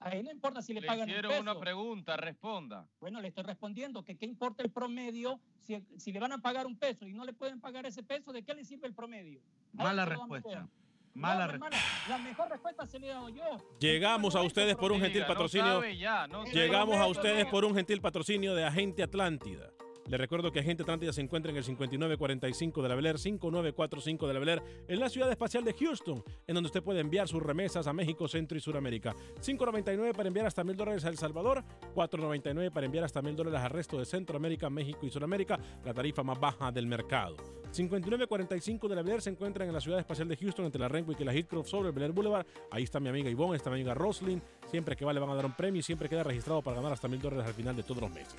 [0.00, 1.42] Ahí no importa si le, Le pagan un hicieron peso.
[1.42, 2.86] una pregunta, responda.
[3.00, 6.66] Bueno, le estoy respondiendo que qué importa el promedio si, si le van a pagar
[6.66, 9.40] un peso y no le pueden pagar ese peso, ¿de qué le sirve el promedio?
[9.72, 10.68] Mala respuesta.
[11.14, 11.76] Mala No, respuesta.
[11.78, 13.44] hermana, La mejor respuesta se le he dado yo.
[13.78, 15.74] Llegamos a ustedes por un gentil no patrocinio.
[15.74, 16.50] sabe ya, no sabe.
[16.58, 19.70] Llegamos a ustedes por un gentil patrocinio de Agente Atlántida.
[20.06, 24.28] Les recuerdo que Agente Atlántida se encuentra en el 5945 de la Bel Air, 5945
[24.28, 27.26] de la Bel Air, en la ciudad espacial de Houston, en donde usted puede enviar
[27.26, 29.14] sus remesas a México, Centro y Suramérica.
[29.40, 31.64] 5.99 para enviar hasta mil dólares a El Salvador,
[31.94, 36.22] 4.99 para enviar hasta mil dólares al resto de Centroamérica, México y Suramérica, la tarifa
[36.22, 37.36] más baja del mercado.
[37.70, 40.88] 5945 de la Bel Air se encuentran en la ciudad espacial de Houston, entre la
[40.88, 42.46] Renwick y la Heathcroft sobre el Bel Air Boulevard.
[42.70, 44.42] Ahí está mi amiga Ivonne, está mi amiga Roslyn.
[44.70, 46.92] Siempre que va le van a dar un premio y siempre queda registrado para ganar
[46.92, 48.36] hasta mil dólares al final de todos los meses.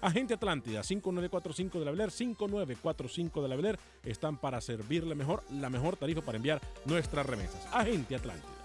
[0.00, 5.14] Agente Atlántida, 5945 de la Bel Air, 5945 de la Bel Air, están para servirle
[5.14, 7.66] mejor, la mejor tarifa para enviar nuestras remesas.
[7.72, 8.58] Agente Atlántida.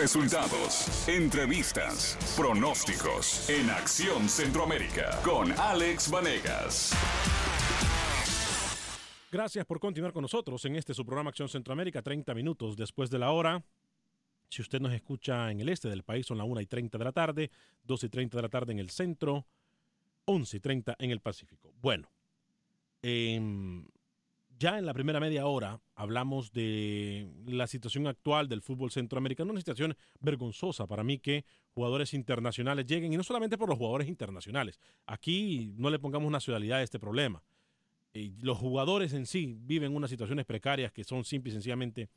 [0.00, 6.92] Resultados, entrevistas, pronósticos en Acción Centroamérica con Alex Vanegas.
[9.32, 13.20] Gracias por continuar con nosotros en este su programa Acción Centroamérica, 30 minutos después de
[13.20, 13.64] la hora.
[14.48, 17.04] Si usted nos escucha en el este del país, son las 1 y 30 de
[17.04, 17.50] la tarde,
[17.84, 19.46] 2 y 30 de la tarde en el centro,
[20.24, 21.72] 11 y 30 en el Pacífico.
[21.80, 22.10] Bueno,
[23.02, 23.86] em,
[24.58, 29.60] ya en la primera media hora hablamos de la situación actual del fútbol centroamericano, una
[29.60, 34.80] situación vergonzosa para mí que jugadores internacionales lleguen, y no solamente por los jugadores internacionales.
[35.06, 37.44] Aquí no le pongamos nacionalidad a este problema.
[38.12, 42.08] Los jugadores en sí viven unas situaciones precarias que son simple y sencillamente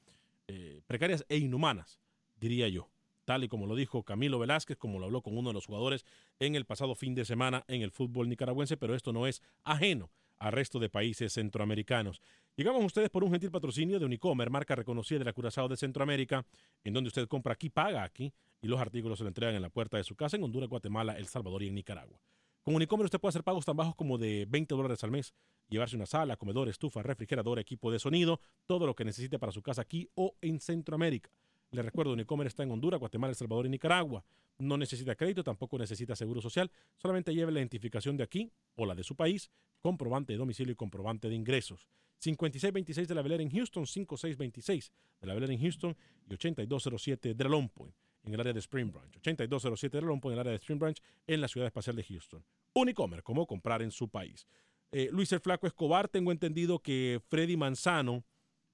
[0.47, 1.99] eh, precarias e inhumanas,
[2.39, 2.89] diría yo.
[3.25, 6.05] Tal y como lo dijo Camilo Velázquez, como lo habló con uno de los jugadores
[6.39, 10.11] en el pasado fin de semana en el fútbol nicaragüense, pero esto no es ajeno
[10.39, 12.21] al resto de países centroamericanos.
[12.57, 15.77] Llegamos a ustedes por un gentil patrocinio de Unicomer, marca reconocida de la Curazao de
[15.77, 16.45] Centroamérica,
[16.83, 19.69] en donde usted compra aquí, paga aquí, y los artículos se le entregan en la
[19.69, 22.19] puerta de su casa en Honduras, Guatemala, El Salvador y en Nicaragua.
[22.63, 25.33] Con Unicomer usted puede hacer pagos tan bajos como de 20 dólares al mes,
[25.67, 29.61] llevarse una sala, comedor, estufa, refrigerador, equipo de sonido, todo lo que necesite para su
[29.61, 31.29] casa aquí o en Centroamérica.
[31.71, 34.23] Le recuerdo, Unicomer está en Honduras, Guatemala, El Salvador y Nicaragua.
[34.59, 38.95] No necesita crédito, tampoco necesita seguro social, solamente lleve la identificación de aquí o la
[38.95, 41.89] de su país, comprobante de domicilio y comprobante de ingresos.
[42.19, 45.97] 5626 de la Air en Houston, 5626 de la Air en Houston
[46.29, 49.15] y 8207 de la Long Point en el área de Spring Branch.
[49.17, 51.95] 8207 de la Long Point en el área de Spring Branch en la ciudad espacial
[51.95, 52.43] de Houston.
[52.73, 54.47] Unicomer, como comprar en su país.
[54.91, 58.23] Eh, Luis el Flaco Escobar, tengo entendido que Freddy Manzano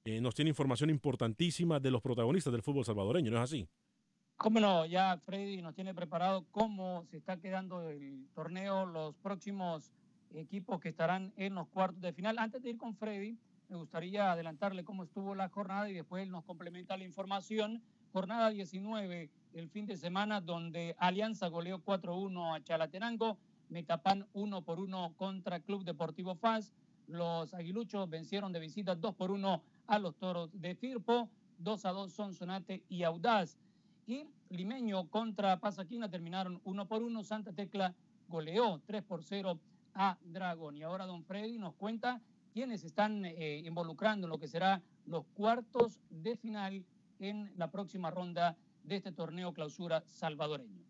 [0.05, 3.69] eh, nos tiene información importantísima de los protagonistas del fútbol salvadoreño, ¿no es así?
[4.35, 9.91] Cómo no, ya Freddy nos tiene preparado cómo se está quedando el torneo, los próximos
[10.33, 12.37] equipos que estarán en los cuartos de final.
[12.39, 16.31] Antes de ir con Freddy, me gustaría adelantarle cómo estuvo la jornada y después él
[16.31, 17.83] nos complementa la información.
[18.11, 23.37] Jornada 19, el fin de semana, donde Alianza goleó 4-1 a Chalatenango,
[23.69, 26.73] Metapán 1 por 1 contra Club Deportivo FAS.
[27.07, 31.91] Los aguiluchos vencieron de visita 2 por 1 a los toros de Firpo, 2 a
[31.91, 33.57] 2 Sonsonate y Audaz.
[34.07, 37.23] Y Limeño contra Pasaquina terminaron 1 por 1.
[37.23, 37.93] Santa Tecla
[38.27, 39.59] goleó 3 por 0
[39.93, 40.77] a Dragón.
[40.77, 45.25] Y ahora don Freddy nos cuenta quiénes están eh, involucrando en lo que será los
[45.33, 46.83] cuartos de final
[47.19, 50.83] en la próxima ronda de este torneo clausura salvadoreño.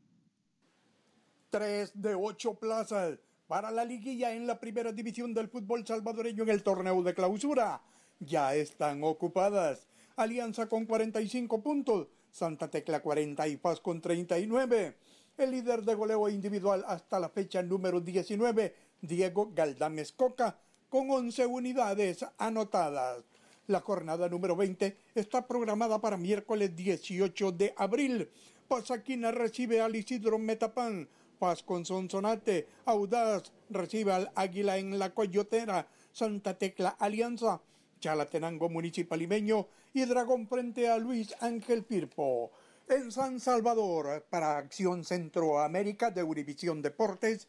[1.49, 6.49] Tres de ocho plazas para la liguilla en la primera división del fútbol salvadoreño en
[6.49, 7.81] el torneo de clausura.
[8.19, 9.87] Ya están ocupadas.
[10.15, 14.95] Alianza con 45 puntos, Santa Tecla 40 y Paz con 39.
[15.37, 21.45] El líder de goleo individual hasta la fecha número 19, Diego Galdames Coca, con 11
[21.45, 23.23] unidades anotadas.
[23.69, 28.27] La jornada número 20 está programada para miércoles 18 de abril.
[28.67, 31.07] Pasaquina recibe al Isidro Metapán.
[31.37, 32.65] Paz con Sonsonate.
[32.85, 35.87] Audaz recibe al Águila en la Coyotera.
[36.11, 37.61] Santa Tecla Alianza.
[37.99, 42.49] Chalatenango Municipal Limeño y Dragón frente a Luis Ángel Firpo.
[42.87, 47.47] En San Salvador, para Acción Centroamérica de Univisión Deportes,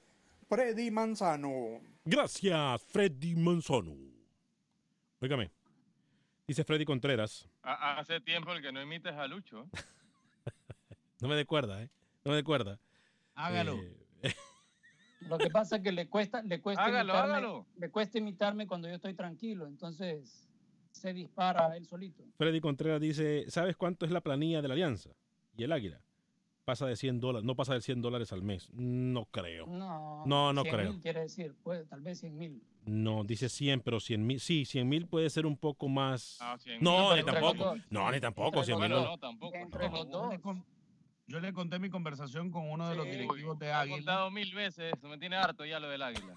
[0.51, 1.81] Freddy Manzano.
[2.05, 3.97] Gracias, Freddy Manzano.
[5.19, 5.51] Óigame,
[6.51, 7.49] dice Freddy Contreras.
[7.63, 9.69] Ha- Hace tiempo el que no imites a Lucho.
[11.23, 11.91] No me de cuerda, ¿eh?
[12.25, 12.81] No me de cuerda.
[13.35, 13.75] Hágalo.
[14.23, 14.33] Eh,
[15.29, 17.67] Lo que pasa es que le cuesta, le cuesta Hágalo, imitarme, hágalo.
[17.77, 20.49] le cuesta imitarme cuando yo estoy tranquilo, entonces
[20.93, 22.25] se dispara él solito.
[22.39, 25.11] Freddy Contreras dice, ¿sabes cuánto es la planilla de la Alianza?
[25.59, 26.01] Y el Águila.
[26.65, 28.71] Pasa de 100 dólares, no pasa de 100 dólares al mes.
[28.73, 29.67] No creo.
[29.67, 31.01] No, No, no 100 creo.
[31.03, 32.63] quiere decir, pues, tal vez 100 mil.
[32.87, 34.41] No, dice 100, pero 100 mil.
[34.41, 36.39] Sí, 100 mil puede ser un poco más.
[36.41, 37.77] Ah, 100 no, ni tampoco.
[37.91, 38.65] No, ni tampoco.
[38.65, 38.89] 100 mil.
[38.89, 39.11] Bueno, no.
[39.11, 39.57] no, tampoco.
[41.27, 43.97] Yo le, conté mi conversación con uno de los directivos de He Águila.
[43.97, 46.35] contado mil veces eso, me tiene harto ya lo del águila.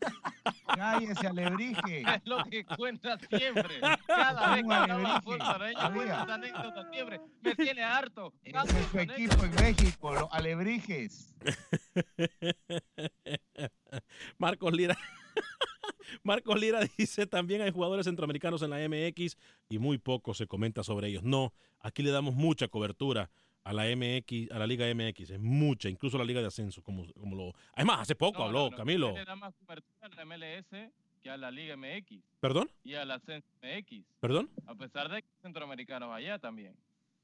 [0.76, 2.02] Cállese, alebrije.
[2.16, 3.80] Es lo que cuenta siempre.
[4.06, 7.20] Cada vez que Un hablamos araña, cuenta esa anécdota siempre.
[7.40, 8.32] Me tiene harto.
[8.44, 8.54] Es
[8.90, 11.34] su equipo en México, los alebrijes.
[14.38, 14.96] Marcos Lira.
[16.22, 19.36] Marcos Lira dice también hay jugadores centroamericanos en la MX
[19.68, 21.22] y muy poco se comenta sobre ellos.
[21.22, 23.30] No, aquí le damos mucha cobertura
[23.64, 26.82] a la MX, a la Liga MX, es mucha, incluso a la Liga de Ascenso,
[26.82, 27.52] como, como lo.
[27.74, 29.12] Además, hace poco No, habló no, Camilo.
[29.12, 30.90] Le da más cobertura a la MLS
[31.20, 32.70] que a la Liga MX ¿Perdón?
[32.84, 34.04] y a la Ascenso MX.
[34.20, 34.48] ¿Perdón?
[34.66, 36.76] A pesar de que centroamericanos allá también.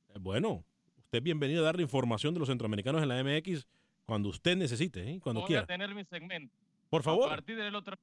[0.08, 0.64] Eh, Bueno,
[0.98, 3.64] usted es bienvenido a darle información de los centroamericanos en la MX
[4.04, 5.20] cuando usted necesite, ¿eh?
[5.22, 5.62] cuando Voy quiera.
[5.62, 6.52] a tener mi segmento.
[6.90, 7.26] Por favor.
[7.26, 7.96] A partir del otro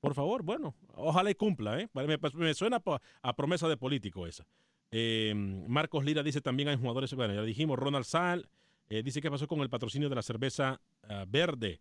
[0.00, 1.88] Por favor, bueno, ojalá y cumpla, ¿eh?
[1.92, 2.80] Me, me suena
[3.22, 4.46] a promesa de político esa.
[4.90, 8.48] Eh, Marcos Lira dice también hay jugadores, bueno, ya dijimos, Ronald Sal,
[8.88, 11.80] eh, dice que pasó con el patrocinio de la cerveza ah, verde.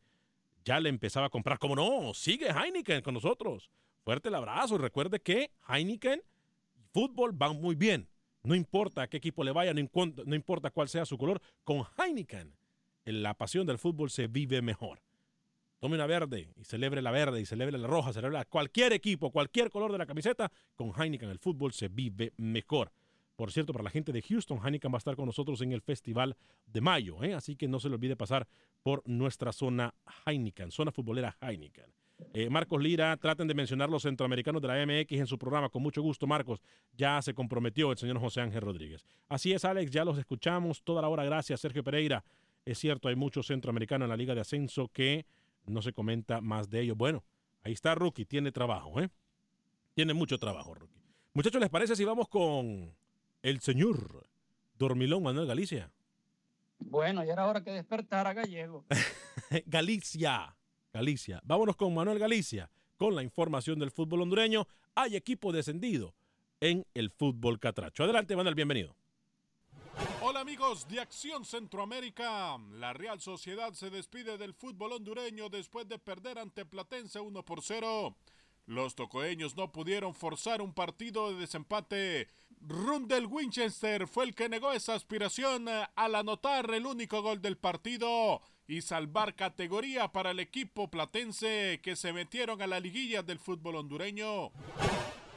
[0.66, 2.14] Ya le empezaba a comprar, ¿cómo no?
[2.14, 3.70] Sigue Heineken con nosotros.
[4.04, 8.10] Fuerte el abrazo recuerde que Heineken y fútbol van muy bien.
[8.44, 12.54] No importa a qué equipo le vaya, no importa cuál sea su color, con Heineken
[13.06, 15.00] la pasión del fútbol se vive mejor
[15.80, 19.70] tome una verde y celebre la verde y celebre la roja, celebre cualquier equipo, cualquier
[19.70, 22.92] color de la camiseta, con Heineken el fútbol se vive mejor.
[23.36, 25.82] Por cierto, para la gente de Houston, Heineken va a estar con nosotros en el
[25.82, 26.36] Festival
[26.66, 27.36] de Mayo, ¿eh?
[27.36, 28.48] así que no se le olvide pasar
[28.82, 29.94] por nuestra zona
[30.26, 31.94] Heineken, zona futbolera Heineken.
[32.34, 35.84] Eh, Marcos Lira, traten de mencionar los centroamericanos de la MX en su programa, con
[35.84, 36.62] mucho gusto, Marcos.
[36.96, 39.06] Ya se comprometió el señor José Ángel Rodríguez.
[39.30, 41.24] Así es, Alex, ya los escuchamos toda la hora.
[41.24, 42.24] Gracias, Sergio Pereira.
[42.66, 45.26] Es cierto, hay muchos centroamericanos en la Liga de Ascenso que
[45.68, 46.98] no se comenta más de ellos.
[46.98, 47.24] Bueno,
[47.64, 49.10] ahí está Rookie, tiene trabajo, ¿eh?
[49.94, 51.02] Tiene mucho trabajo, Rookie.
[51.34, 52.96] Muchachos, ¿les parece si vamos con
[53.44, 54.28] el señor
[54.78, 55.92] Dormilón Manuel Galicia?
[56.80, 58.86] Bueno, ya era hora que despertara Gallego.
[59.66, 60.56] Galicia,
[60.94, 61.42] Galicia.
[61.44, 64.68] Vámonos con Manuel Galicia, con la información del fútbol hondureño.
[64.96, 66.16] Hay equipo descendido
[66.60, 68.04] en el fútbol catracho.
[68.04, 68.96] Adelante, Manuel, bienvenido.
[70.38, 72.60] Amigos de Acción Centroamérica.
[72.74, 77.64] La Real Sociedad se despide del fútbol hondureño después de perder ante Platense 1 por
[77.64, 78.16] 0.
[78.68, 82.28] Los tocoeños no pudieron forzar un partido de desempate.
[82.62, 87.58] Rundel Winchester fue el que negó esa aspiración eh, al anotar el único gol del
[87.58, 93.40] partido y salvar categoría para el equipo platense que se metieron a la liguilla del
[93.40, 94.52] fútbol hondureño.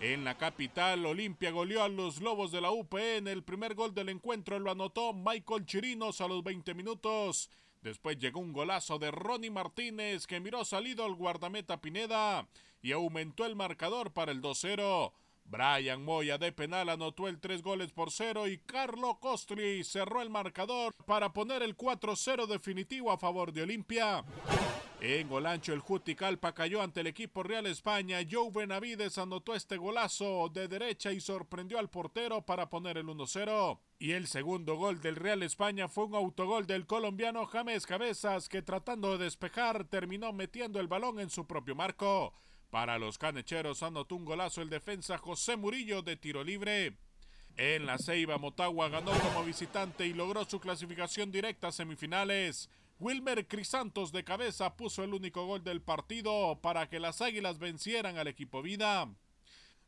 [0.00, 3.28] En la capital, Olimpia goleó a los Lobos de la UPN.
[3.28, 7.50] El primer gol del encuentro lo anotó Michael Chirinos a los 20 minutos.
[7.82, 12.48] Después llegó un golazo de Ronnie Martínez que miró salido al guardameta Pineda
[12.80, 15.12] y aumentó el marcador para el 2-0.
[15.44, 20.30] Brian Moya de penal anotó el 3 goles por 0 y Carlo Costri cerró el
[20.30, 24.24] marcador para poner el 4-0 definitivo a favor de Olimpia.
[25.02, 28.18] En Golancho el Juticalpa cayó ante el equipo Real España.
[28.30, 33.80] Joe Benavides anotó este golazo de derecha y sorprendió al portero para poner el 1-0.
[33.98, 38.60] Y el segundo gol del Real España fue un autogol del colombiano James Cabezas que
[38.60, 42.34] tratando de despejar terminó metiendo el balón en su propio marco.
[42.68, 46.98] Para los canecheros anotó un golazo el defensa José Murillo de tiro libre.
[47.56, 52.68] En la Ceiba, Motagua ganó como visitante y logró su clasificación directa a semifinales.
[53.00, 58.18] Wilmer Crisantos de cabeza puso el único gol del partido para que las Águilas vencieran
[58.18, 59.08] al equipo Vida.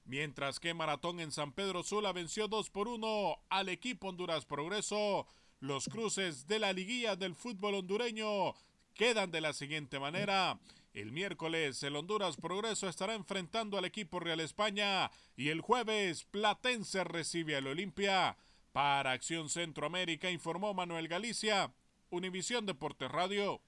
[0.07, 5.26] Mientras que Maratón en San Pedro Sula venció 2 por 1 al equipo Honduras Progreso.
[5.61, 8.55] Los cruces de la liguilla del fútbol hondureño
[8.95, 10.59] quedan de la siguiente manera.
[10.95, 17.05] El miércoles el Honduras Progreso estará enfrentando al equipo Real España y el jueves Platense
[17.05, 18.39] recibe al Olimpia.
[18.72, 21.74] Para Acción Centroamérica informó Manuel Galicia,
[22.13, 23.63] Univisión Deportes Radio.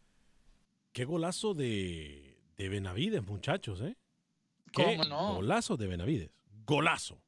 [0.93, 3.97] Qué golazo de, de Benavides, muchachos, ¿eh?
[4.71, 5.35] Qué ¿Cómo no?
[5.37, 6.31] Golazo de Benavides.
[6.67, 7.19] Golazo.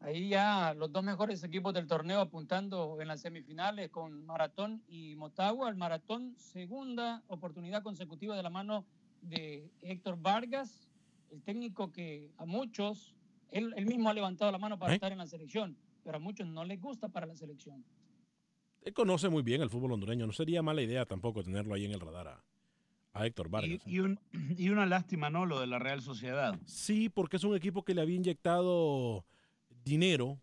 [0.00, 5.16] Ahí ya los dos mejores equipos del torneo apuntando en las semifinales con Maratón y
[5.16, 5.70] Motagua.
[5.70, 8.84] El Maratón, segunda oportunidad consecutiva de la mano
[9.22, 10.90] de Héctor Vargas,
[11.30, 13.14] el técnico que a muchos,
[13.50, 14.96] él, él mismo ha levantado la mano para ¿Eh?
[14.96, 17.82] estar en la selección, pero a muchos no les gusta para la selección.
[18.86, 20.26] Él conoce muy bien el fútbol hondureño.
[20.28, 22.44] No sería mala idea tampoco tenerlo ahí en el radar a,
[23.14, 23.80] a Héctor Vargas.
[23.84, 24.20] Y, y un-
[24.56, 25.44] y una lástima, ¿no?
[25.44, 26.56] Lo de la Real Sociedad.
[26.66, 29.24] Sí, porque es un equipo que le había inyectado
[29.84, 30.38] dinero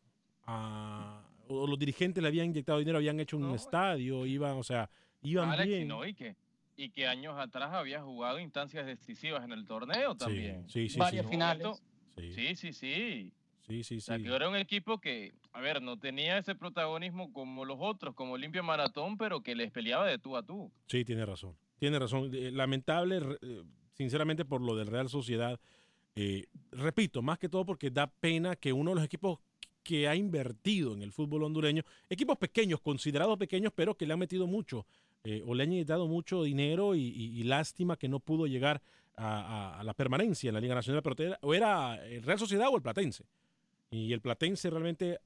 [0.46, 1.22] a.
[1.48, 4.90] O los dirigentes le habían inyectado dinero, habían hecho un estadio, iban, o sea,
[5.22, 5.88] iban Alex, bien.
[5.90, 6.36] no, y que,
[6.78, 10.66] y que años atrás había jugado instancias decisivas en el torneo también.
[10.70, 11.32] sí, sí, Varias sí.
[11.32, 11.82] finales.
[12.18, 13.34] Sí, sí, sí.
[13.68, 14.24] Sí, sí, O sea, sí.
[14.24, 18.34] que era un equipo que, a ver, no tenía ese protagonismo como los otros, como
[18.34, 20.72] Olimpia Maratón, pero que les peleaba de tú a tú.
[20.88, 21.56] Sí, tiene razón.
[21.78, 22.32] Tiene razón.
[22.34, 25.60] Eh, Lamentable, eh, sinceramente, por lo del Real Sociedad.
[26.16, 29.40] Eh, repito, más que todo porque da pena que uno de los equipos
[29.84, 34.20] que ha invertido en el fútbol hondureño, equipos pequeños, considerados pequeños, pero que le han
[34.20, 34.86] metido mucho
[35.26, 38.82] eh, o le han dado mucho dinero y, lástima que no pudo llegar
[39.16, 42.82] a, la permanencia en la Liga Nacional, pero o era el Real Sociedad o el
[42.82, 43.26] Platense.
[43.92, 45.20] Y el Platense realmente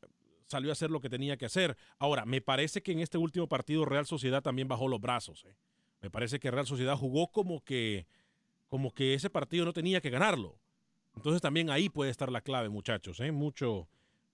[0.47, 1.77] salió a hacer lo que tenía que hacer.
[1.99, 5.45] Ahora, me parece que en este último partido Real Sociedad también bajó los brazos.
[5.45, 5.55] eh.
[6.01, 8.07] Me parece que Real Sociedad jugó como que,
[8.67, 10.57] como que ese partido no tenía que ganarlo.
[11.15, 13.19] Entonces también ahí puede estar la clave, muchachos.
[13.19, 13.31] ¿eh?
[13.31, 13.87] Mucho.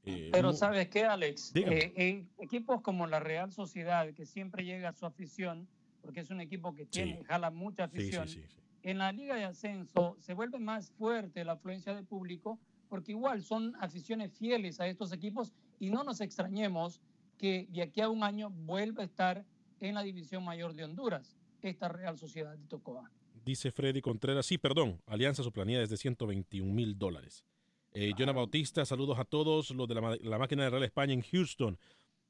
[0.06, 1.56] eh, Pero mu- ¿sabes qué, Alex?
[1.56, 5.68] Eh, en equipos como la Real Sociedad, que siempre llega a su afición,
[6.02, 8.58] porque es un equipo que tiene, jala mucha Sí, sí, afición, sí, sí.
[8.84, 12.60] en la liga de ascenso se vuelve más fuerte la afluencia de público,
[12.90, 15.54] porque igual son aficiones fieles a estos equipos
[15.84, 17.02] y no nos extrañemos
[17.38, 19.46] que de aquí a un año vuelva a estar
[19.82, 23.12] en la división mayor de Honduras, esta Real Sociedad de Tocoa.
[23.44, 24.46] Dice Freddy Contreras.
[24.46, 25.02] Sí, perdón.
[25.08, 27.44] Alianza su planilla es de 121 mil dólares.
[27.92, 31.22] Eh, Jonah Bautista, saludos a todos los de la, la máquina de Real España en
[31.22, 31.78] Houston.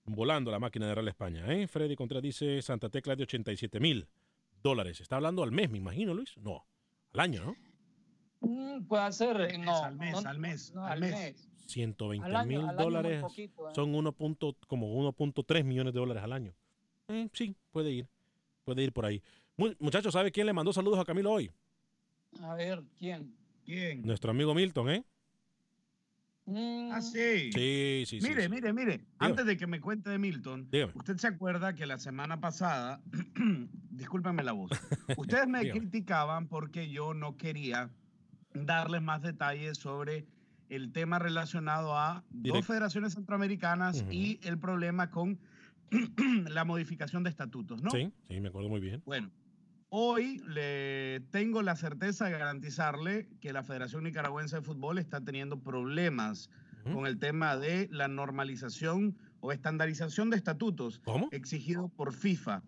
[0.06, 1.46] Volando la máquina de Real España.
[1.54, 1.68] ¿eh?
[1.68, 4.08] Freddy Contreras dice Santa Tecla de 87 mil
[4.64, 5.00] dólares.
[5.00, 6.36] Está hablando al mes, me imagino, Luis.
[6.38, 6.66] No,
[7.14, 7.56] al año, ¿no?
[8.40, 9.84] Mm, puede ser, no.
[9.84, 11.12] al mes, no, al mes, no, al al mes.
[11.14, 11.53] mes.
[11.66, 13.72] 120 Al año- mil al dólares poquito, ¿eh?
[13.76, 14.12] son 1.
[14.12, 16.54] punto- como 1.3 millones de dólares al año.
[17.08, 18.08] Eh, sí, puede ir.
[18.66, 19.22] Puede ir por ahí.
[19.58, 21.52] Mu- muchachos, ¿sabe quién le mandó saludos a Camilo hoy?
[22.42, 23.34] A ver, ¿quién?
[23.66, 24.02] ¿Quién?
[24.04, 25.04] Nuestro amigo Milton, ¿eh?
[26.92, 27.52] Ah, sí.
[27.54, 28.28] Sí, sí, sí.
[28.28, 28.50] Mire, sí.
[28.50, 29.06] mire, mire.
[29.20, 30.92] Antes de que me cuente de Milton, Dígame.
[30.96, 33.02] usted se acuerda que la semana pasada,
[33.92, 34.72] discúlpenme la voz,
[35.18, 35.80] ustedes me Dígame.
[35.80, 37.90] criticaban porque yo no quería
[38.54, 40.26] darles más detalles sobre
[40.76, 45.40] el tema relacionado a dos federaciones centroamericanas y el problema con
[46.50, 47.92] la modificación de estatutos, ¿no?
[47.92, 49.02] Sí, sí, me acuerdo muy bien.
[49.06, 49.30] Bueno,
[49.90, 55.60] hoy le tengo la certeza de garantizarle que la Federación Nicaragüense de Fútbol está teniendo
[55.60, 56.50] problemas
[56.92, 61.02] con el tema de la normalización o estandarización de estatutos
[61.32, 62.62] exigido por FIFA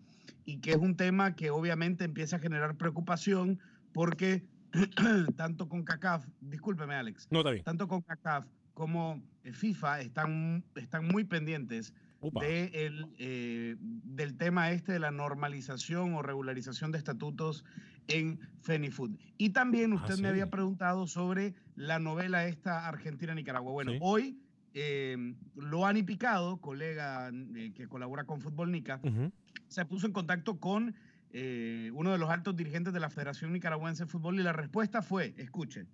[0.46, 3.58] y que es un tema que obviamente empieza a generar preocupación
[3.92, 4.46] porque
[5.36, 7.64] tanto con CACAF, discúlpeme Alex, No, está bien.
[7.64, 11.94] tanto con CACAF como eh, FIFA están, están muy pendientes
[12.40, 17.64] de el, eh, del tema este de la normalización o regularización de estatutos
[18.08, 19.12] en Fenifood.
[19.38, 20.22] Y también usted Ah, sí.
[20.22, 23.72] me había preguntado sobre la novela esta Argentina-Nicaragua.
[23.72, 23.98] Bueno, Sí.
[24.00, 24.38] hoy
[24.74, 25.16] eh,
[25.54, 29.32] Loani Picado, colega eh, que colabora con Fútbol Nica, Ujú.
[29.68, 30.94] se puso en contacto con
[31.38, 35.02] eh, uno de los altos dirigentes de la Federación Nicaragüense de Fútbol y la respuesta
[35.02, 35.86] fue, escuchen,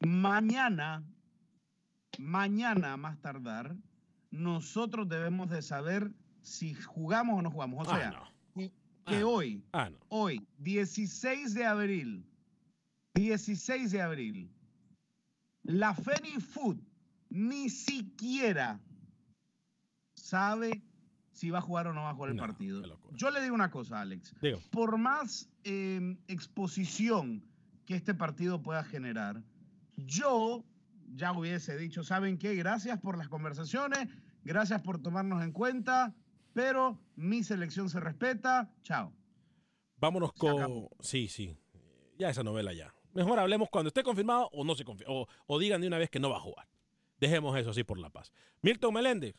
[0.00, 1.02] mañana,
[2.18, 3.74] mañana más tardar,
[4.30, 7.88] nosotros debemos de saber si jugamos o no jugamos.
[7.88, 8.30] O Ah, sea, no.
[8.54, 8.70] que,
[9.06, 9.98] que hoy, Ah, no.
[10.10, 12.26] hoy, 16 de abril,
[13.14, 14.50] 16 de abril,
[15.62, 16.76] la Fenifood
[17.30, 18.78] ni siquiera
[20.16, 20.82] sabe
[21.32, 22.82] si va a jugar o no va a jugar el No, partido.
[23.12, 24.34] Yo le digo una cosa, Alex.
[24.40, 24.58] Digo.
[24.70, 27.44] Por más eh, exposición
[27.86, 29.42] que este partido pueda generar,
[29.96, 30.64] yo
[31.14, 32.54] ya hubiese dicho, ¿saben qué?
[32.54, 34.08] Gracias por las conversaciones,
[34.44, 36.14] gracias por tomarnos en cuenta,
[36.52, 38.70] pero mi selección se respeta.
[38.82, 39.12] Chao.
[39.98, 40.88] Vámonos con.
[41.00, 41.56] Sí, sí.
[42.18, 42.92] Ya esa novela ya.
[43.12, 45.12] Mejor hablemos cuando esté confirmado o no se confirme.
[45.14, 46.68] O, o digan de una vez que no va a jugar.
[47.18, 48.32] Dejemos eso así por la paz.
[48.62, 49.34] Milton Meléndez.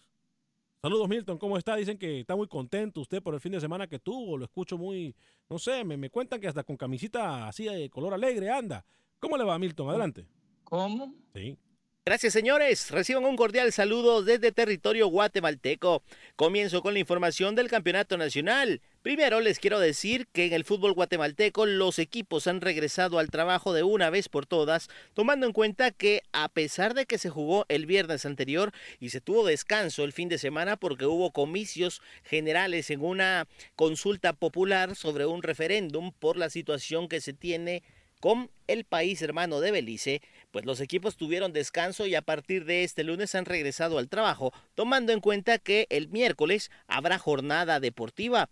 [0.84, 1.38] Saludos, Milton.
[1.38, 1.75] ¿Cómo está?
[1.75, 4.36] Dicen que está muy contento usted por el fin de semana que tuvo.
[4.36, 5.15] Lo escucho muy.
[5.47, 8.84] No sé, me, me cuentan que hasta con camisita así de color alegre anda.
[9.19, 9.89] ¿Cómo le va, Milton?
[9.89, 10.25] Adelante.
[10.63, 11.13] ¿Cómo?
[11.36, 11.55] Sí.
[12.03, 12.89] Gracias, señores.
[12.89, 16.01] Reciban un cordial saludo desde territorio guatemalteco.
[16.36, 18.82] Comienzo con la información del Campeonato Nacional.
[19.01, 23.73] Primero les quiero decir que en el fútbol guatemalteco los equipos han regresado al trabajo
[23.73, 27.65] de una vez por todas, tomando en cuenta que a pesar de que se jugó
[27.67, 32.91] el viernes anterior y se tuvo descanso el fin de semana porque hubo comicios generales
[32.91, 37.81] en una consulta popular sobre un referéndum por la situación que se tiene
[38.19, 40.21] con el país hermano de Belice,
[40.51, 44.53] pues los equipos tuvieron descanso y a partir de este lunes han regresado al trabajo,
[44.75, 48.49] tomando en cuenta que el miércoles habrá jornada deportiva.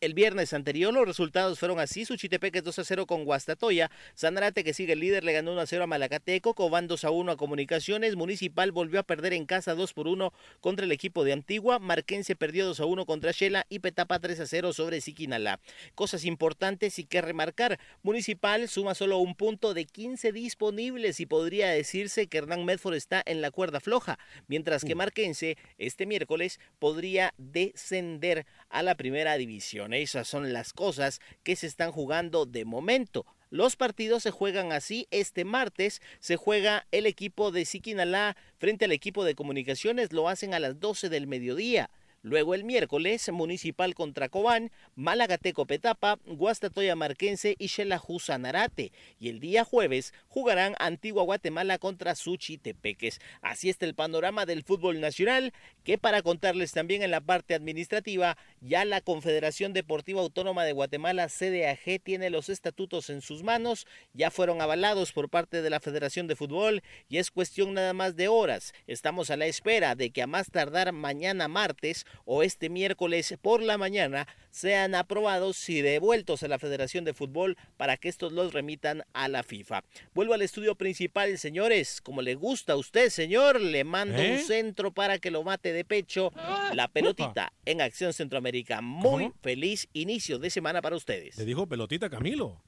[0.00, 4.72] El viernes anterior los resultados fueron así, Suchitepeques 2 a 0 con Guastatoya, Sanarate que
[4.72, 7.36] sigue el líder le ganó 1 a 0 a Malacateco, Cobán 2 a 1 a
[7.36, 11.78] Comunicaciones, Municipal volvió a perder en casa 2 por 1 contra el equipo de Antigua,
[11.78, 15.60] Marquense perdió 2 a 1 contra Shela y Petapa 3 a 0 sobre Siquinalá.
[15.94, 21.68] Cosas importantes y que remarcar, Municipal suma solo un punto de 15 disponibles y podría
[21.68, 27.34] decirse que Hernán Medford está en la cuerda floja, mientras que Marquense este miércoles podría
[27.36, 29.89] descender a la primera división.
[29.92, 33.26] Esas son las cosas que se están jugando de momento.
[33.50, 35.08] Los partidos se juegan así.
[35.10, 40.12] Este martes se juega el equipo de Siquinalá frente al equipo de comunicaciones.
[40.12, 41.90] Lo hacen a las 12 del mediodía.
[42.22, 48.92] Luego el miércoles, Municipal contra Cobán, Malagateco Petapa, Guastatoya Marquense y Xelajú Sanarate.
[49.18, 53.20] Y el día jueves jugarán Antigua Guatemala contra Suchitepeques.
[53.40, 58.36] Así está el panorama del fútbol nacional, que para contarles también en la parte administrativa,
[58.60, 64.30] ya la Confederación Deportiva Autónoma de Guatemala, CDAG, tiene los estatutos en sus manos, ya
[64.30, 68.28] fueron avalados por parte de la Federación de Fútbol y es cuestión nada más de
[68.28, 68.74] horas.
[68.86, 73.62] Estamos a la espera de que a más tardar mañana martes o este miércoles por
[73.62, 78.52] la mañana sean aprobados y devueltos a la Federación de Fútbol para que estos los
[78.52, 79.84] remitan a la FIFA.
[80.14, 82.00] Vuelvo al estudio principal, señores.
[82.00, 84.32] Como le gusta a usted, señor, le mando ¿Eh?
[84.32, 86.32] un centro para que lo mate de pecho.
[86.74, 88.80] La pelotita en Acción Centroamérica.
[88.80, 89.34] Muy ¿Cómo?
[89.42, 91.36] feliz inicio de semana para ustedes.
[91.38, 92.62] Le dijo pelotita a Camilo.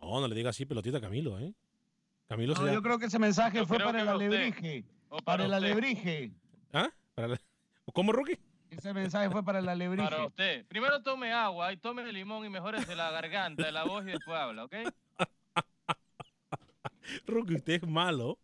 [0.00, 1.52] No, no le diga así pelotita a Camilo, ¿eh?
[2.28, 4.84] Camilo No, yo creo que ese mensaje Yo fue para el alebrije.
[5.08, 6.32] Para para el alebrije.
[6.72, 6.90] ¿Ah?
[7.14, 7.40] Para la-
[7.92, 8.38] ¿Cómo, Rookie?
[8.76, 10.08] Ese mensaje fue para el alebrije.
[10.08, 10.66] Para usted.
[10.66, 14.64] Primero tome agua y tome limón y mejorese la garganta, la voz y después habla,
[14.64, 14.74] ¿ok?
[17.26, 18.38] Rookie, usted es malo.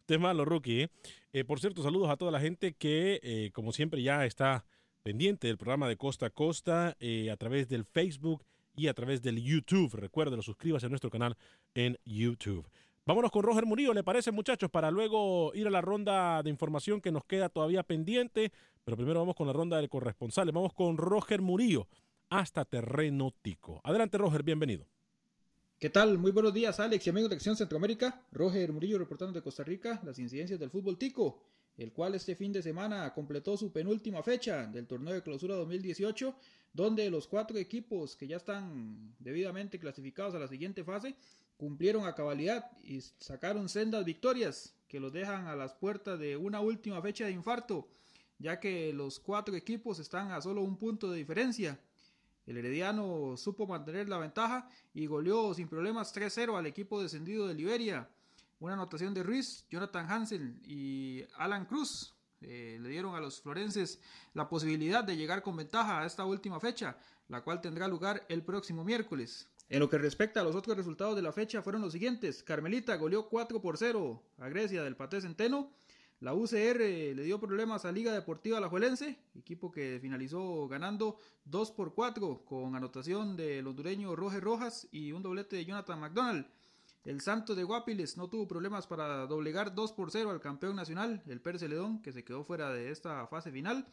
[0.00, 0.82] Usted es malo, Rookie.
[0.82, 0.90] ¿eh?
[1.32, 4.64] Eh, por cierto, saludos a toda la gente que, eh, como siempre, ya está
[5.02, 9.20] pendiente del programa de Costa a Costa eh, a través del Facebook y a través
[9.20, 9.94] del YouTube.
[9.94, 11.36] Recuerden, suscríbase a nuestro canal
[11.74, 12.66] en YouTube.
[13.06, 14.68] Vámonos con Roger Murillo, ¿le parece, muchachos?
[14.68, 18.50] Para luego ir a la ronda de información que nos queda todavía pendiente.
[18.84, 20.52] Pero primero vamos con la ronda de corresponsales.
[20.52, 21.86] Vamos con Roger Murillo
[22.30, 23.80] hasta Terreno Tico.
[23.84, 24.88] Adelante, Roger, bienvenido.
[25.78, 26.18] ¿Qué tal?
[26.18, 28.26] Muy buenos días, Alex y amigos de Acción Centroamérica.
[28.32, 31.44] Roger Murillo reportando de Costa Rica las incidencias del fútbol tico,
[31.78, 36.34] el cual este fin de semana completó su penúltima fecha del torneo de clausura 2018,
[36.72, 41.14] donde los cuatro equipos que ya están debidamente clasificados a la siguiente fase
[41.56, 46.60] cumplieron a cabalidad y sacaron sendas victorias que los dejan a las puertas de una
[46.60, 47.88] última fecha de infarto,
[48.38, 51.78] ya que los cuatro equipos están a solo un punto de diferencia.
[52.46, 57.54] El Herediano supo mantener la ventaja y goleó sin problemas 3-0 al equipo descendido de
[57.54, 58.08] Liberia.
[58.60, 63.98] Una anotación de Ruiz, Jonathan Hansen y Alan Cruz eh, le dieron a los florenses
[64.34, 66.96] la posibilidad de llegar con ventaja a esta última fecha,
[67.28, 69.48] la cual tendrá lugar el próximo miércoles.
[69.68, 72.42] En lo que respecta a los otros resultados de la fecha fueron los siguientes.
[72.42, 75.72] Carmelita goleó 4 por 0 a Grecia del Paté Centeno.
[76.20, 81.94] La UCR le dio problemas a Liga Deportiva Alajuelense, equipo que finalizó ganando 2 por
[81.94, 86.46] 4 con anotación del hondureño Roger Rojas y un doblete de Jonathan McDonald.
[87.04, 91.22] El Santos de Guapiles no tuvo problemas para doblegar 2 por 0 al campeón nacional,
[91.26, 93.86] el Pérez Celedón, que se quedó fuera de esta fase final.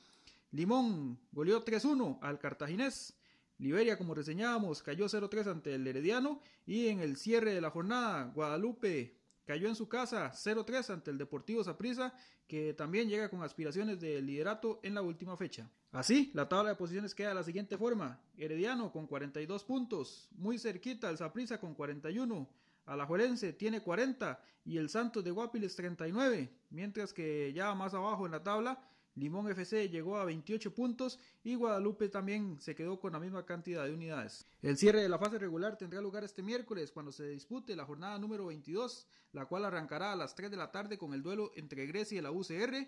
[0.51, 3.15] Limón goleó 3-1 al Cartaginés.
[3.57, 6.41] Liberia, como reseñábamos, cayó 0-3 ante el Herediano.
[6.65, 11.17] Y en el cierre de la jornada, Guadalupe cayó en su casa 0-3 ante el
[11.17, 12.13] Deportivo Saprissa,
[12.47, 15.69] que también llega con aspiraciones de liderato en la última fecha.
[15.91, 20.57] Así, la tabla de posiciones queda de la siguiente forma: Herediano con 42 puntos, muy
[20.57, 22.49] cerquita el Saprissa con 41.
[22.85, 28.33] Alajuelense tiene 40 y el Santos de Guapiles 39, mientras que ya más abajo en
[28.33, 28.81] la tabla
[29.15, 33.85] Limón FC llegó a 28 puntos y Guadalupe también se quedó con la misma cantidad
[33.85, 34.45] de unidades.
[34.61, 38.17] El cierre de la fase regular tendrá lugar este miércoles cuando se dispute la jornada
[38.17, 41.85] número 22, la cual arrancará a las 3 de la tarde con el duelo entre
[41.85, 42.87] Grecia y la UCR,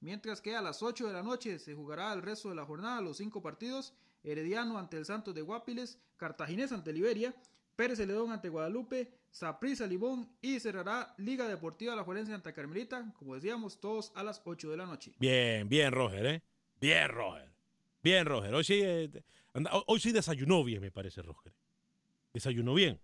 [0.00, 3.02] mientras que a las 8 de la noche se jugará el resto de la jornada
[3.02, 3.92] los cinco partidos,
[4.24, 7.34] Herediano ante el Santos de Guapiles, Cartaginés ante Liberia,
[7.76, 13.34] Pérez Celedón ante Guadalupe, Saprissa Limón y cerrará Liga Deportiva La Juelense ante Carmelita, como
[13.34, 15.12] decíamos, todos a las 8 de la noche.
[15.18, 16.42] Bien, bien, Roger, ¿eh?
[16.80, 17.50] Bien, Roger.
[18.02, 18.54] Bien, Roger.
[18.54, 19.10] Hoy sí, eh,
[19.52, 21.52] anda- hoy sí desayunó bien, me parece, Roger.
[22.32, 22.98] Desayunó bien.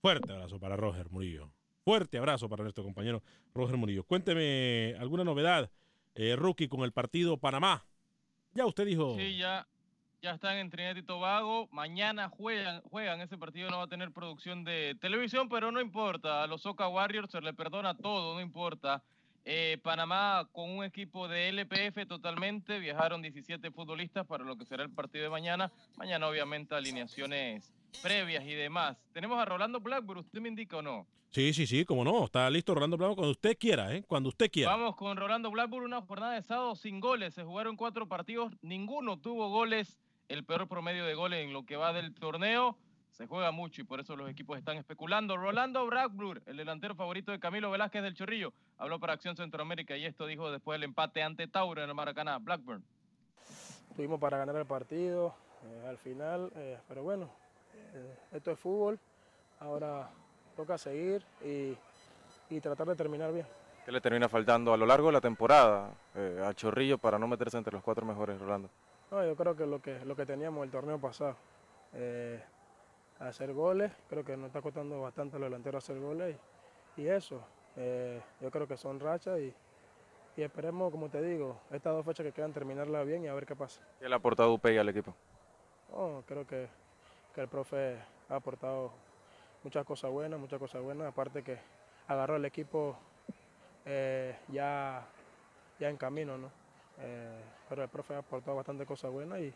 [0.00, 1.50] Fuerte abrazo para Roger Murillo.
[1.84, 3.22] Fuerte abrazo para nuestro compañero
[3.54, 4.04] Roger Murillo.
[4.04, 5.70] Cuénteme alguna novedad,
[6.14, 7.86] eh, rookie, con el partido Panamá.
[8.52, 9.16] Ya usted dijo.
[9.18, 9.66] Sí, ya,
[10.24, 11.68] ya están en Trinidad y Tobago.
[11.70, 13.20] Mañana juegan, juegan.
[13.20, 16.42] Ese partido no va a tener producción de televisión, pero no importa.
[16.42, 19.02] A los Soca Warriors se le perdona todo, no importa.
[19.44, 22.78] Eh, Panamá con un equipo de LPF totalmente.
[22.78, 25.70] Viajaron 17 futbolistas para lo que será el partido de mañana.
[25.98, 28.96] Mañana, obviamente, alineaciones previas y demás.
[29.12, 30.20] Tenemos a Rolando Blackburn.
[30.20, 31.06] ¿Usted me indica o no?
[31.34, 32.24] Sí, sí, sí, como no.
[32.24, 34.04] Está listo Rolando Blanco cuando usted quiera, ¿eh?
[34.06, 34.70] Cuando usted quiera.
[34.70, 37.34] Vamos con Rolando Blackburn, una jornada de sábado sin goles.
[37.34, 39.98] Se jugaron cuatro partidos, ninguno tuvo goles.
[40.28, 42.76] El peor promedio de goles en lo que va del torneo.
[43.10, 45.36] Se juega mucho y por eso los equipos están especulando.
[45.36, 50.04] Rolando Blackburn, el delantero favorito de Camilo Velázquez del Chorrillo, habló para Acción Centroamérica y
[50.04, 52.38] esto dijo después del empate ante Tauro en el Maracaná.
[52.38, 52.82] Blackburn.
[53.94, 55.32] Tuvimos para ganar el partido
[55.64, 57.30] eh, al final, eh, pero bueno,
[57.94, 58.98] eh, esto es fútbol.
[59.60, 60.10] Ahora
[60.56, 61.76] toca seguir y,
[62.50, 63.46] y tratar de terminar bien.
[63.84, 67.28] ¿Qué le termina faltando a lo largo de la temporada eh, a Chorrillo para no
[67.28, 68.70] meterse entre los cuatro mejores, Rolando?
[69.14, 71.36] No, yo creo que lo que, lo que teníamos el torneo pasado,
[71.92, 72.42] eh,
[73.20, 76.36] hacer goles, creo que nos está costando bastante a los delanteros hacer goles
[76.96, 77.40] y, y eso,
[77.76, 79.54] eh, yo creo que son rachas y,
[80.36, 83.46] y esperemos, como te digo, estas dos fechas que quedan terminarla bien y a ver
[83.46, 83.80] qué pasa.
[84.00, 85.14] ¿Qué le ha aportado Upey al equipo?
[85.92, 86.66] No, creo que,
[87.32, 87.96] que el profe
[88.28, 88.90] ha aportado
[89.62, 91.56] muchas cosas buenas, muchas cosas buenas, aparte que
[92.08, 92.96] agarró el equipo
[93.84, 95.06] eh, ya,
[95.78, 96.50] ya en camino, ¿no?
[96.98, 99.54] Eh, pero el profe ha aportado bastante cosas buenas y,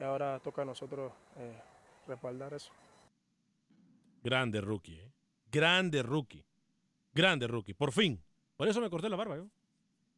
[0.00, 1.60] y ahora toca a nosotros eh,
[2.06, 2.72] respaldar eso.
[4.22, 5.12] Grande rookie, ¿eh?
[5.50, 6.44] Grande rookie.
[7.12, 7.74] Grande rookie.
[7.74, 8.22] Por fin.
[8.56, 9.46] Por eso me corté la barba, yo.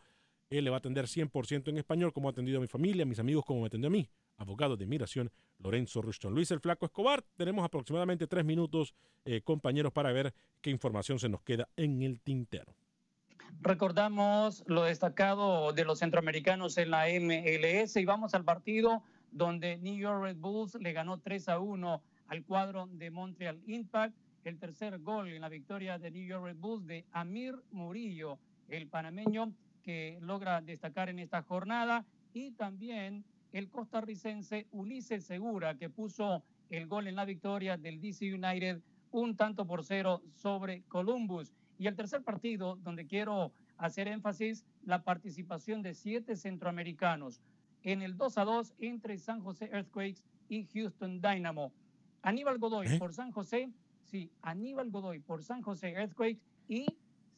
[0.53, 3.07] Él le va a atender 100% en español, como ha atendido a mi familia, a
[3.07, 4.07] mis amigos, como me atendió a mí.
[4.36, 6.34] Abogado de inmigración, Lorenzo Rushton.
[6.34, 8.94] Luis el Flaco Escobar, tenemos aproximadamente tres minutos,
[9.24, 12.76] eh, compañeros, para ver qué información se nos queda en el tintero.
[13.62, 19.96] Recordamos lo destacado de los centroamericanos en la MLS y vamos al partido donde New
[19.96, 24.14] York Red Bulls le ganó 3 a 1 al cuadro de Montreal Impact.
[24.44, 28.38] El tercer gol en la victoria de New York Red Bulls de Amir Murillo,
[28.68, 32.05] el panameño que logra destacar en esta jornada.
[32.33, 38.33] Y también el costarricense Ulises Segura, que puso el gol en la victoria del DC
[38.35, 38.80] United,
[39.11, 41.53] un tanto por cero sobre Columbus.
[41.78, 47.41] Y el tercer partido, donde quiero hacer énfasis, la participación de siete centroamericanos
[47.83, 51.72] en el 2 a 2 entre San José Earthquakes y Houston Dynamo.
[52.22, 52.99] Aníbal Godoy ¿Eh?
[52.99, 53.70] por San José,
[54.05, 56.87] sí, Aníbal Godoy por San José Earthquakes y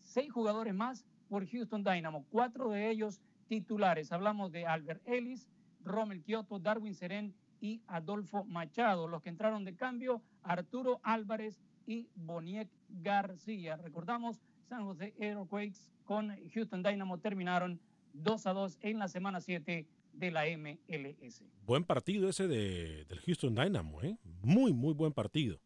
[0.02, 4.12] seis jugadores más por Houston Dynamo, cuatro de ellos titulares.
[4.12, 5.48] Hablamos de Albert Ellis,
[5.84, 9.08] Rommel Kioto, Darwin Serén y Adolfo Machado.
[9.08, 13.76] Los que entraron de cambio, Arturo Álvarez y Boniek García.
[13.76, 17.80] Recordamos, San José Earthquakes con Houston Dynamo terminaron
[18.14, 21.42] 2 a 2 en la semana 7 de la MLS.
[21.66, 24.16] Buen partido ese de, del Houston Dynamo, ¿eh?
[24.42, 25.58] Muy, muy buen partido.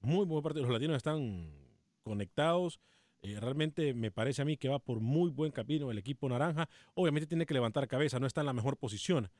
[0.00, 0.64] Muy buen partido.
[0.64, 1.50] Los latinos están
[2.02, 2.80] conectados.
[3.22, 6.68] Eh, realmente me parece a mí que va por muy buen camino el equipo naranja.
[6.94, 9.30] Obviamente tiene que levantar cabeza, no está en la mejor posición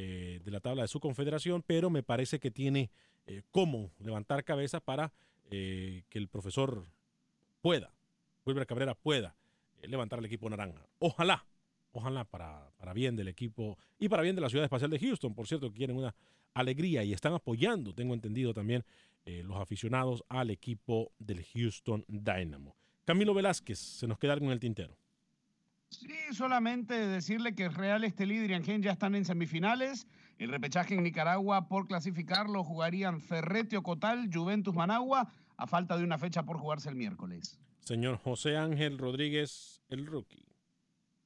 [0.00, 2.88] eh, de la tabla de su confederación, pero me parece que tiene
[3.26, 5.12] eh, cómo levantar cabeza para
[5.50, 6.86] eh, que el profesor
[7.60, 7.92] pueda,
[8.46, 9.34] Wilber Cabrera pueda
[9.82, 10.86] levantar el equipo naranja.
[11.00, 11.44] Ojalá,
[11.90, 15.34] ojalá para, para bien del equipo y para bien de la ciudad espacial de Houston,
[15.34, 16.14] por cierto, que quieren una
[16.54, 18.84] alegría y están apoyando, tengo entendido también,
[19.26, 22.76] los aficionados al equipo del Houston Dynamo.
[23.08, 24.94] Camilo Velázquez, se nos queda algo en el tintero.
[25.88, 30.06] Sí, solamente decirle que Real Estelí y Diriangén ya están en semifinales.
[30.36, 36.18] El repechaje en Nicaragua por clasificarlo jugarían Ferrete Cotal, Juventus Managua, a falta de una
[36.18, 37.58] fecha por jugarse el miércoles.
[37.80, 40.44] Señor José Ángel Rodríguez, el rookie.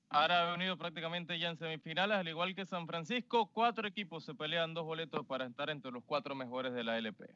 [0.09, 3.51] Árabe Unido prácticamente ya en semifinales, al igual que San Francisco.
[3.53, 7.35] Cuatro equipos se pelean dos boletos para estar entre los cuatro mejores de la LP.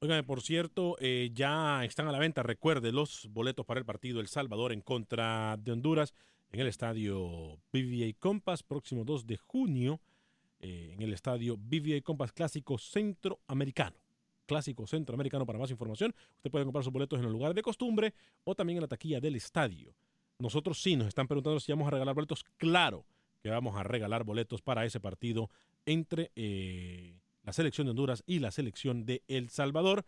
[0.00, 4.20] Oigan, por cierto, eh, ya están a la venta, recuerde, los boletos para el partido
[4.20, 6.14] El Salvador en contra de Honduras
[6.52, 10.00] en el estadio BBA Compass, próximo 2 de junio,
[10.60, 13.96] eh, en el estadio BBA Compass Clásico Centroamericano.
[14.46, 15.44] Clásico Centroamericano.
[15.44, 18.76] Para más información, usted puede comprar sus boletos en el lugar de costumbre o también
[18.76, 19.96] en la taquilla del estadio.
[20.38, 22.44] Nosotros sí nos están preguntando si vamos a regalar boletos.
[22.56, 23.04] Claro
[23.42, 25.50] que vamos a regalar boletos para ese partido
[25.86, 30.04] entre eh, la selección de Honduras y la selección de El Salvador.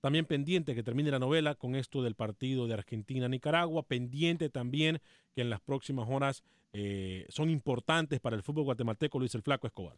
[0.00, 3.84] También pendiente que termine la novela con esto del partido de Argentina-Nicaragua.
[3.84, 5.00] Pendiente también
[5.34, 9.66] que en las próximas horas eh, son importantes para el fútbol guatemalteco, Luis el Flaco
[9.66, 9.96] Escobar.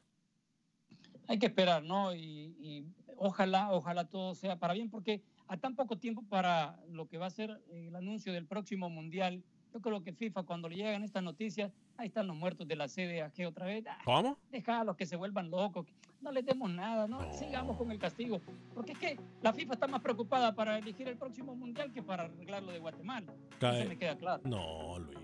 [1.26, 2.14] Hay que esperar, ¿no?
[2.14, 2.84] Y, y
[3.16, 7.26] ojalá, ojalá todo sea para bien, porque a tan poco tiempo para lo que va
[7.26, 9.42] a ser el anuncio del próximo Mundial,
[9.76, 12.88] yo creo que FIFA, cuando le llegan estas noticias, ahí están los muertos de la
[12.88, 13.84] CDAG otra vez.
[13.86, 14.38] Ah, ¿Cómo?
[14.50, 15.86] Deja a los que se vuelvan locos.
[16.22, 17.30] No les demos nada, ¿no?
[17.34, 18.40] Sigamos con el castigo.
[18.74, 22.24] Porque es que la FIFA está más preocupada para elegir el próximo mundial que para
[22.24, 23.34] arreglar lo de Guatemala.
[23.60, 23.80] Cae.
[23.80, 24.40] Eso me queda claro.
[24.46, 25.18] No, Luis.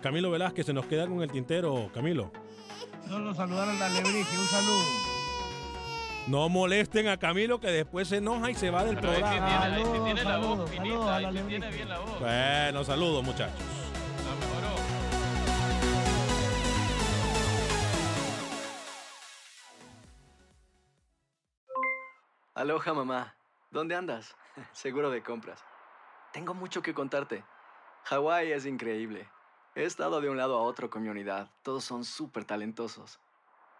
[0.00, 1.90] Camilo Velázquez se nos queda con el tintero.
[1.92, 2.32] Camilo.
[3.06, 5.09] Solo saludar a la Lebrige, un saludo.
[6.30, 9.20] No molesten a Camilo que después se enoja y se va del Pero ahí sí
[9.22, 9.48] programa.
[9.48, 12.20] tiene, ahí sí Saludos, tiene la voz finita, saludos ahí sí tiene bien la voz.
[12.20, 13.58] Bueno, saludos muchachos.
[14.24, 14.76] La mejoró.
[22.54, 23.34] Aloha mamá,
[23.72, 24.36] ¿dónde andas?
[24.72, 25.64] Seguro de compras.
[26.32, 27.42] Tengo mucho que contarte.
[28.04, 29.28] Hawái es increíble.
[29.74, 31.50] He estado de un lado a otro con mi unidad.
[31.64, 33.18] Todos son súper talentosos.